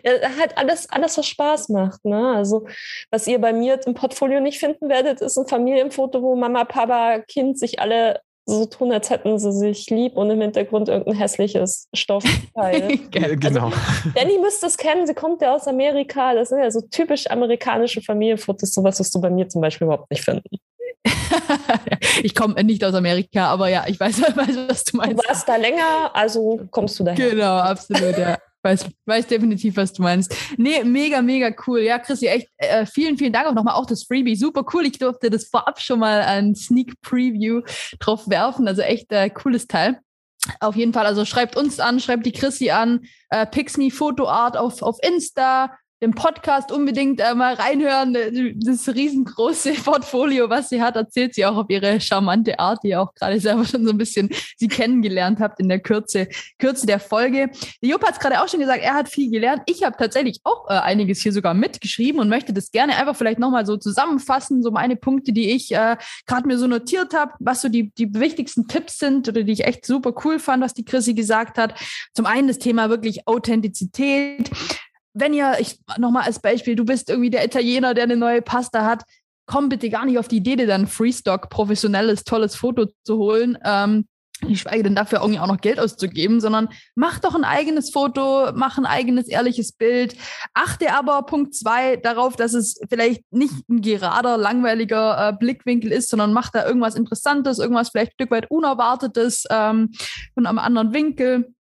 ja, 0.03 0.11
halt 0.37 0.57
alles, 0.57 0.89
alles, 0.89 1.17
was 1.17 1.27
Spaß 1.27 1.69
macht. 1.69 2.03
Ne? 2.03 2.33
Also, 2.35 2.67
was 3.11 3.27
ihr 3.27 3.39
bei 3.39 3.53
mir 3.53 3.79
im 3.85 3.93
Portfolio 3.93 4.41
nicht 4.41 4.59
finden 4.59 4.89
werdet, 4.89 5.21
ist 5.21 5.37
ein 5.37 5.47
Familienfoto, 5.47 6.21
wo 6.21 6.35
Mama, 6.35 6.65
Papa, 6.65 7.19
Kind 7.19 7.57
sich 7.57 7.79
alle 7.79 8.19
so 8.45 8.65
tun, 8.65 8.91
als 8.91 9.09
hätten 9.09 9.39
sie 9.39 9.51
sich 9.51 9.89
lieb 9.89 10.17
und 10.17 10.29
im 10.29 10.41
Hintergrund 10.41 10.89
irgendein 10.89 11.15
hässliches 11.15 11.87
Stoffteil. 11.93 12.97
genau. 13.11 13.65
Also, 13.67 14.09
Danny 14.15 14.37
müsste 14.39 14.65
es 14.65 14.77
kennen, 14.77 15.07
sie 15.07 15.13
kommt 15.13 15.41
ja 15.41 15.55
aus 15.55 15.67
Amerika. 15.67 16.33
Das 16.33 16.49
sind 16.49 16.59
ja 16.59 16.69
so 16.69 16.81
typisch 16.81 17.29
amerikanische 17.29 18.01
Familienfotos, 18.01 18.73
sowas 18.73 18.99
wirst 18.99 19.15
du 19.15 19.21
bei 19.21 19.29
mir 19.29 19.47
zum 19.47 19.61
Beispiel 19.61 19.85
überhaupt 19.85 20.11
nicht 20.11 20.23
finden. 20.23 20.57
ich 22.23 22.35
komme 22.35 22.63
nicht 22.63 22.83
aus 22.83 22.93
Amerika, 22.93 23.47
aber 23.47 23.69
ja, 23.69 23.85
ich 23.87 23.99
weiß, 23.99 24.21
weiß, 24.35 24.57
was 24.67 24.83
du 24.85 24.97
meinst. 24.97 25.23
Du 25.23 25.27
warst 25.27 25.47
da 25.47 25.55
länger, 25.55 26.11
also 26.13 26.59
kommst 26.71 26.99
du 26.99 27.03
daher. 27.03 27.29
Genau, 27.29 27.57
absolut, 27.57 28.17
ja. 28.17 28.37
Weiß, 28.63 28.85
weiß 29.05 29.27
definitiv, 29.27 29.75
was 29.75 29.91
du 29.91 30.01
meinst. 30.01 30.33
Nee, 30.57 30.83
mega, 30.85 31.21
mega 31.21 31.53
cool. 31.67 31.81
Ja, 31.81 31.99
Chrissy, 31.99 32.27
echt 32.27 32.47
äh, 32.57 32.85
vielen, 32.85 33.17
vielen 33.17 33.33
Dank 33.33 33.47
auch 33.47 33.53
nochmal. 33.53 33.75
Auch 33.75 33.85
das 33.85 34.03
Freebie, 34.03 34.37
super 34.37 34.65
cool. 34.73 34.85
Ich 34.85 34.97
durfte 34.97 35.29
das 35.29 35.45
vorab 35.45 35.81
schon 35.81 35.99
mal 35.99 36.21
ein 36.21 36.55
Sneak 36.55 36.93
Preview 37.01 37.61
drauf 37.99 38.29
werfen. 38.29 38.67
Also 38.67 38.81
echt 38.81 39.11
äh, 39.11 39.29
cooles 39.29 39.67
Teil. 39.67 39.99
Auf 40.59 40.75
jeden 40.75 40.93
Fall, 40.93 41.05
also 41.05 41.25
schreibt 41.25 41.55
uns 41.55 41.79
an, 41.79 41.99
schreibt 41.99 42.25
die 42.25 42.31
Chrissy 42.31 42.69
an, 42.69 43.01
äh, 43.29 43.45
Pixme 43.45 43.91
Photo 43.91 44.27
Art 44.27 44.57
auf, 44.57 44.81
auf 44.81 44.97
Insta, 45.01 45.71
den 46.03 46.13
Podcast 46.13 46.71
unbedingt 46.71 47.21
äh, 47.21 47.33
mal 47.33 47.53
reinhören. 47.53 48.13
Das 48.59 48.89
riesengroße 48.89 49.73
Portfolio, 49.85 50.49
was 50.49 50.69
sie 50.69 50.81
hat, 50.81 50.97
erzählt 50.97 51.33
sie 51.33 51.45
auch 51.45 51.55
auf 51.55 51.69
ihre 51.69 52.01
charmante 52.01 52.59
Art, 52.59 52.83
die 52.83 52.89
ihr 52.89 53.01
auch 53.01 53.13
gerade 53.15 53.39
selber 53.39 53.65
schon 53.65 53.85
so 53.85 53.91
ein 53.91 53.97
bisschen 53.97 54.29
sie 54.57 54.67
kennengelernt 54.67 55.39
habt 55.39 55.59
in 55.61 55.69
der 55.69 55.79
Kürze, 55.79 56.27
Kürze 56.59 56.85
der 56.85 56.99
Folge. 56.99 57.49
Jupp 57.81 58.03
hat 58.05 58.15
es 58.15 58.19
gerade 58.19 58.41
auch 58.41 58.49
schon 58.49 58.59
gesagt, 58.59 58.83
er 58.83 58.93
hat 58.93 59.07
viel 59.07 59.31
gelernt. 59.31 59.63
Ich 59.65 59.83
habe 59.83 59.95
tatsächlich 59.97 60.41
auch 60.43 60.69
äh, 60.69 60.73
einiges 60.73 61.21
hier 61.21 61.31
sogar 61.31 61.53
mitgeschrieben 61.53 62.19
und 62.19 62.27
möchte 62.27 62.51
das 62.51 62.71
gerne 62.71 62.97
einfach 62.97 63.15
vielleicht 63.15 63.39
nochmal 63.39 63.65
so 63.65 63.77
zusammenfassen, 63.77 64.61
so 64.61 64.71
meine 64.71 64.97
Punkte, 64.97 65.31
die 65.31 65.51
ich 65.51 65.73
äh, 65.73 65.95
gerade 66.27 66.47
mir 66.47 66.57
so 66.57 66.67
notiert 66.67 67.13
habe, 67.13 67.31
was 67.39 67.61
so 67.61 67.69
die, 67.69 67.91
die 67.91 68.13
wichtigsten 68.13 68.67
Tipps 68.67 68.99
sind 68.99 69.29
oder 69.29 69.43
die 69.43 69.53
ich 69.53 69.63
echt 69.63 69.85
super 69.85 70.13
cool 70.25 70.37
fand, 70.39 70.61
was 70.61 70.73
die 70.73 70.83
Chrissy 70.83 71.13
gesagt 71.13 71.57
hat. 71.57 71.75
Zum 72.13 72.25
einen 72.25 72.49
das 72.49 72.59
Thema 72.59 72.89
wirklich 72.89 73.25
Authentizität 73.25 74.51
wenn 75.13 75.33
ihr, 75.33 75.57
ich 75.59 75.79
nochmal 75.97 76.23
als 76.23 76.39
Beispiel, 76.39 76.75
du 76.75 76.85
bist 76.85 77.09
irgendwie 77.09 77.29
der 77.29 77.45
Italiener, 77.45 77.93
der 77.93 78.05
eine 78.05 78.17
neue 78.17 78.41
Pasta 78.41 78.85
hat, 78.85 79.03
komm 79.45 79.69
bitte 79.69 79.89
gar 79.89 80.05
nicht 80.05 80.17
auf 80.17 80.27
die 80.27 80.37
Idee, 80.37 80.55
dir 80.55 80.67
dann 80.67 80.87
Freestock 80.87 81.49
professionelles, 81.49 82.23
tolles 82.23 82.55
Foto 82.55 82.87
zu 83.03 83.17
holen. 83.17 83.57
Ähm, 83.63 84.05
ich 84.47 84.61
schweige 84.61 84.83
denn 84.83 84.95
dafür 84.95 85.21
irgendwie 85.21 85.39
auch 85.39 85.47
noch 85.47 85.61
Geld 85.61 85.79
auszugeben, 85.79 86.41
sondern 86.41 86.69
mach 86.95 87.19
doch 87.19 87.35
ein 87.35 87.43
eigenes 87.43 87.91
Foto, 87.91 88.51
mach 88.53 88.77
ein 88.77 88.85
eigenes 88.85 89.27
ehrliches 89.27 89.71
Bild. 89.71 90.15
Achte 90.53 90.93
aber 90.93 91.23
Punkt 91.23 91.55
zwei 91.55 91.97
darauf, 91.97 92.35
dass 92.35 92.53
es 92.53 92.79
vielleicht 92.89 93.23
nicht 93.31 93.53
ein 93.69 93.81
gerader, 93.81 94.37
langweiliger 94.37 95.29
äh, 95.29 95.33
Blickwinkel 95.33 95.91
ist, 95.91 96.09
sondern 96.09 96.33
mach 96.33 96.49
da 96.49 96.65
irgendwas 96.65 96.95
Interessantes, 96.95 97.59
irgendwas 97.59 97.89
vielleicht 97.89 98.11
ein 98.11 98.15
Stück 98.15 98.31
weit 98.31 98.49
Unerwartetes 98.49 99.45
ähm, 99.49 99.91
von 100.33 100.45
einem 100.45 100.59
anderen 100.59 100.93
Winkel. 100.93 101.53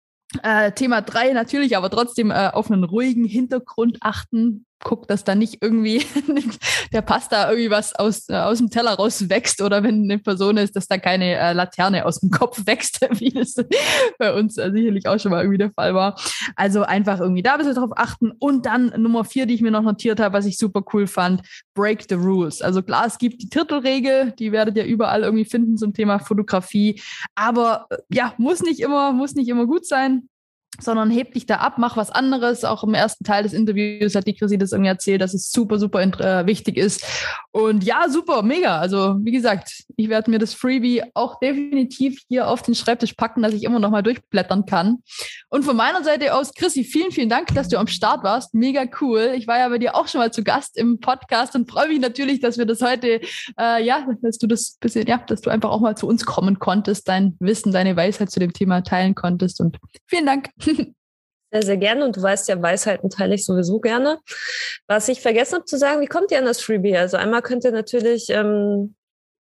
Äh, 0.43 0.73
Thema 0.73 1.03
drei 1.03 1.33
natürlich, 1.33 1.77
aber 1.77 1.90
trotzdem 1.90 2.31
äh, 2.31 2.51
auf 2.53 2.71
einen 2.71 2.85
ruhigen 2.85 3.25
Hintergrund 3.25 3.99
achten. 4.01 4.66
Guckt, 4.83 5.11
dass 5.11 5.25
da 5.25 5.35
nicht 5.35 5.59
irgendwie 5.61 6.05
der 6.93 7.03
Pasta 7.03 7.51
irgendwie 7.51 7.71
was 7.71 7.95
aus, 7.95 8.29
äh, 8.29 8.37
aus 8.37 8.59
dem 8.59 8.71
Teller 8.71 8.95
rauswächst 8.95 9.61
oder 9.61 9.83
wenn 9.83 10.05
eine 10.05 10.19
Person 10.19 10.57
ist, 10.57 10.75
dass 10.77 10.88
da 10.88 10.99
keine 10.99 11.37
äh, 11.37 11.53
Laterne 11.53 12.07
aus 12.07 12.21
dem 12.21 12.31
Kopf 12.31 12.62
wächst, 12.66 13.01
wie 13.21 13.31
das 13.31 13.55
bei 14.19 14.33
uns 14.33 14.57
äh, 14.57 14.71
sicherlich 14.73 15.07
auch 15.07 15.19
schon 15.19 15.31
mal 15.31 15.43
irgendwie 15.43 15.59
der 15.59 15.73
Fall 15.73 15.95
war. 15.95 16.19
Also 16.57 16.83
einfach 16.83 17.21
irgendwie 17.21 17.43
da 17.43 17.53
ein 17.53 17.59
bisschen 17.59 17.75
drauf 17.75 17.90
achten. 17.97 18.33
Und 18.38 18.66
dann 18.66 18.93
Nummer 18.97 19.25
vier, 19.25 19.47
die 19.47 19.55
ich 19.55 19.62
mir 19.62 19.71
noch 19.71 19.83
notiert 19.83 20.21
habe, 20.21 20.35
was 20.35 20.47
ich 20.47 20.59
super 20.59 20.83
cool 20.93 21.07
fand, 21.07 21.43
break 21.75 22.07
the 22.09 22.14
rules. 22.14 22.62
Also 22.62 22.83
klar, 22.83 23.07
es 23.07 23.19
gibt 23.19 23.43
die 23.43 23.49
Titelregel, 23.49 24.33
die 24.38 24.53
werdet 24.53 24.77
ihr 24.77 24.85
überall 24.85 25.23
irgendwie 25.23 25.45
finden 25.45 25.77
zum 25.77 25.93
Thema 25.93 26.19
Fotografie. 26.19 27.01
Aber 27.35 27.87
äh, 27.90 27.97
ja, 28.11 28.35
muss 28.38 28.62
nicht 28.62 28.81
immer, 28.81 29.12
muss 29.12 29.35
nicht 29.35 29.49
immer 29.49 29.66
gut 29.66 29.87
sein 29.87 30.29
sondern 30.81 31.11
heb 31.11 31.33
dich 31.35 31.47
da 31.47 31.57
ab, 31.57 31.75
mach 31.79 31.97
was 31.97 32.11
anderes. 32.11 32.64
Auch 32.64 32.85
im 32.85 32.95
ersten 32.95 33.25
Teil 33.25 33.43
des 33.43 33.53
Interviews 33.53 34.14
hat 34.14 34.27
die 34.27 34.35
Chrissy 34.35 34.59
das 34.59 34.73
irgendwie 34.73 34.90
erzählt, 34.90 35.21
dass 35.21 35.35
es 35.35 35.51
super, 35.51 35.79
super 35.79 36.01
äh, 36.01 36.47
wichtig 36.47 36.77
ist. 36.77 37.05
Und 37.53 37.83
ja, 37.83 38.09
super, 38.09 38.43
mega. 38.43 38.79
Also 38.79 39.17
wie 39.23 39.33
gesagt, 39.33 39.85
ich 39.97 40.09
werde 40.09 40.31
mir 40.31 40.39
das 40.39 40.55
Freebie 40.55 41.03
auch 41.15 41.41
definitiv 41.41 42.23
hier 42.29 42.49
auf 42.49 42.63
den 42.63 42.77
Schreibtisch 42.77 43.15
packen, 43.15 43.43
dass 43.43 43.55
ich 43.55 43.65
immer 43.65 43.81
noch 43.81 43.91
mal 43.91 44.03
durchblättern 44.03 44.67
kann. 44.67 45.03
Und 45.49 45.65
von 45.65 45.77
meiner 45.77 46.05
Seite 46.05 46.35
aus, 46.35 46.55
Chrissy, 46.55 46.85
vielen, 46.85 47.11
vielen 47.11 47.29
Dank, 47.29 47.49
dass 47.55 47.69
du 47.69 47.79
am 47.79 47.89
Start 47.89 48.23
warst. 48.23 48.55
Mega 48.55 48.85
cool. 49.01 49.33
Ich 49.37 49.49
war 49.49 49.59
ja 49.59 49.69
bei 49.69 49.79
dir 49.79 49.97
auch 49.97 50.07
schon 50.07 50.21
mal 50.21 50.33
zu 50.33 50.45
Gast 50.45 50.77
im 50.77 51.01
Podcast 51.01 51.57
und 51.57 51.69
freue 51.69 51.89
mich 51.89 52.01
natürlich, 52.01 52.39
dass 52.39 52.57
wir 52.57 52.67
das 52.67 52.83
heute, 52.83 53.21
äh, 53.59 53.85
ja, 53.85 54.07
dass 54.23 54.39
du 54.39 54.47
das 54.47 54.77
bisschen, 54.79 55.09
ja, 55.09 55.19
dass 55.19 55.41
du 55.41 55.51
einfach 55.51 55.71
auch 55.71 55.81
mal 55.81 55.97
zu 55.97 56.07
uns 56.07 56.25
kommen 56.25 56.61
konntest, 56.61 57.09
dein 57.09 57.37
Wissen, 57.41 57.73
deine 57.73 57.97
Weisheit 57.97 58.31
zu 58.31 58.39
dem 58.39 58.53
Thema 58.53 58.83
teilen 58.83 59.17
konntest. 59.17 59.61
Und 59.61 59.79
vielen 60.07 60.27
Dank. 60.27 60.51
Sehr, 61.53 61.63
sehr 61.63 61.77
gerne. 61.77 62.05
Und 62.05 62.17
du 62.17 62.23
weißt 62.23 62.49
ja, 62.49 62.61
Weisheiten 62.61 63.11
teile 63.11 63.35
ich 63.35 63.45
sowieso 63.45 63.81
gerne. 63.81 64.19
Was 64.87 65.09
ich 65.09 65.21
vergessen 65.21 65.57
habe 65.57 65.65
zu 65.65 65.79
sagen, 65.79 66.01
wie 66.01 66.07
kommt 66.07 66.31
ihr 66.31 66.39
an 66.39 66.45
das 66.45 66.61
Freebie? 66.61 66.97
Also 66.97 67.17
einmal 67.17 67.43
könnt 67.43 67.65
ihr 67.65 67.73
natürlich 67.73 68.29
ähm, 68.31 68.95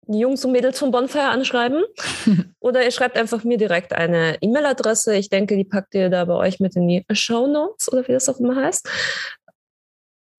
die 0.09 0.21
Jungs 0.21 0.45
und 0.45 0.53
Mädels 0.53 0.79
von 0.79 0.93
Bonfire 0.93 1.29
anschreiben 1.29 1.83
oder 2.61 2.85
ihr 2.85 2.93
schreibt 2.93 3.17
einfach 3.17 3.43
mir 3.43 3.59
direkt 3.59 3.93
eine 3.93 4.37
E-Mail-Adresse. 4.41 5.17
Ich 5.17 5.29
denke, 5.31 5.57
die 5.57 5.65
packt 5.65 5.95
ihr 5.95 6.11
da 6.11 6.25
bei 6.25 6.35
euch 6.35 6.61
mit 6.61 6.77
in 6.77 6.87
die 6.87 7.05
Show 7.13 7.47
Notes 7.47 7.93
oder 7.93 8.07
wie 8.07 8.13
das 8.13 8.29
auch 8.29 8.39
immer 8.39 8.57
heißt 8.57 8.89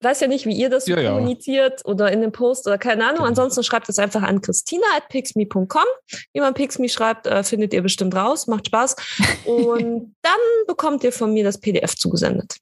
weiß 0.00 0.20
ja 0.20 0.28
nicht, 0.28 0.46
wie 0.46 0.54
ihr 0.54 0.70
das 0.70 0.86
ja, 0.86 0.96
kommuniziert 0.96 1.82
ja. 1.84 1.90
oder 1.90 2.12
in 2.12 2.20
dem 2.20 2.32
Post 2.32 2.66
oder 2.66 2.78
keine 2.78 3.04
Ahnung. 3.04 3.18
Genau. 3.18 3.28
Ansonsten 3.28 3.62
schreibt 3.62 3.88
es 3.88 3.98
einfach 3.98 4.22
an 4.22 4.40
christina.pixme.com. 4.40 5.84
Wie 6.32 6.40
man 6.40 6.54
Pixme 6.54 6.88
schreibt, 6.88 7.26
äh, 7.26 7.42
findet 7.42 7.74
ihr 7.74 7.82
bestimmt 7.82 8.14
raus. 8.14 8.46
Macht 8.46 8.66
Spaß. 8.66 8.96
Und 9.44 10.14
dann 10.22 10.40
bekommt 10.66 11.04
ihr 11.04 11.12
von 11.12 11.32
mir 11.32 11.44
das 11.44 11.58
PDF 11.58 11.96
zugesendet. 11.96 12.56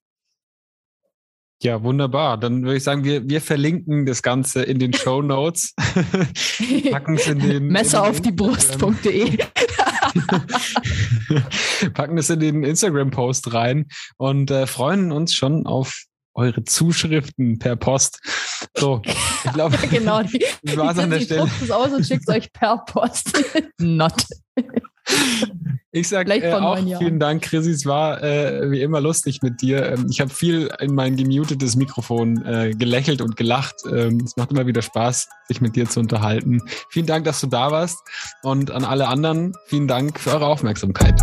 Ja, 1.63 1.83
wunderbar. 1.83 2.37
Dann 2.37 2.65
würde 2.65 2.77
ich 2.77 2.85
sagen, 2.85 3.05
wir, 3.05 3.29
wir 3.29 3.41
verlinken 3.41 4.05
das 4.05 4.23
Ganze 4.23 4.63
in 4.63 4.79
den 4.79 4.93
Show 4.93 5.23
Notes. 5.23 5.75
Packen 6.91 7.17
es 7.17 7.27
in 7.27 7.39
den 7.39 7.69
Messer 7.69 8.07
auf 8.07 8.21
die 8.21 8.33
Brust.de. 8.33 9.39
Packen 11.95 12.19
es 12.19 12.29
in 12.29 12.41
den 12.41 12.63
Instagram-Post 12.63 13.55
rein 13.55 13.87
und 14.19 14.51
äh, 14.51 14.67
freuen 14.67 15.13
uns 15.13 15.35
schon 15.35 15.67
auf 15.67 16.05
eure 16.37 16.65
Zuschriften 16.65 17.59
per 17.59 17.77
Post. 17.77 18.21
So, 18.77 19.03
ich 19.05 19.53
glaube, 19.53 19.77
genau, 19.91 20.23
die, 20.23 20.45
das 20.63 20.77
war's 20.77 20.99
an 20.99 21.11
der 21.11 21.21
Stelle. 21.21 21.51
es 21.63 21.71
aus 21.71 21.93
und 21.93 22.07
schickt 22.07 22.29
euch 22.29 22.53
per 22.53 22.79
Post. 22.79 23.33
Not. 23.79 24.15
Ich 25.93 26.09
sage 26.09 26.35
äh, 26.35 26.53
auch 26.53 26.77
vielen 26.99 27.21
Dank, 27.21 27.43
Chrissy. 27.43 27.71
Es 27.71 27.87
war 27.87 28.23
äh, 28.23 28.71
wie 28.71 28.83
immer 28.83 29.01
lustig 29.01 29.41
mit 29.43 29.63
dir. 29.63 29.93
Ähm, 29.93 30.09
ich 30.11 30.21
habe 30.21 30.31
viel 30.31 30.69
in 30.81 30.95
mein 30.95 31.17
gemutetes 31.17 31.77
Mikrofon 31.77 32.45
äh, 32.45 32.75
gelächelt 32.77 33.23
und 33.23 33.37
gelacht. 33.37 33.77
Ähm, 33.91 34.21
es 34.25 34.37
macht 34.37 34.51
immer 34.51 34.67
wieder 34.67 34.83
Spaß, 34.83 35.29
sich 35.49 35.61
mit 35.61 35.77
dir 35.77 35.89
zu 35.89 36.01
unterhalten. 36.01 36.61
Vielen 36.91 37.07
Dank, 37.07 37.25
dass 37.25 37.41
du 37.41 37.47
da 37.47 37.71
warst. 37.71 37.99
Und 38.43 38.71
an 38.71 38.85
alle 38.85 39.09
anderen, 39.09 39.55
vielen 39.67 39.89
Dank 39.89 40.19
für 40.19 40.33
eure 40.33 40.47
Aufmerksamkeit. 40.47 41.23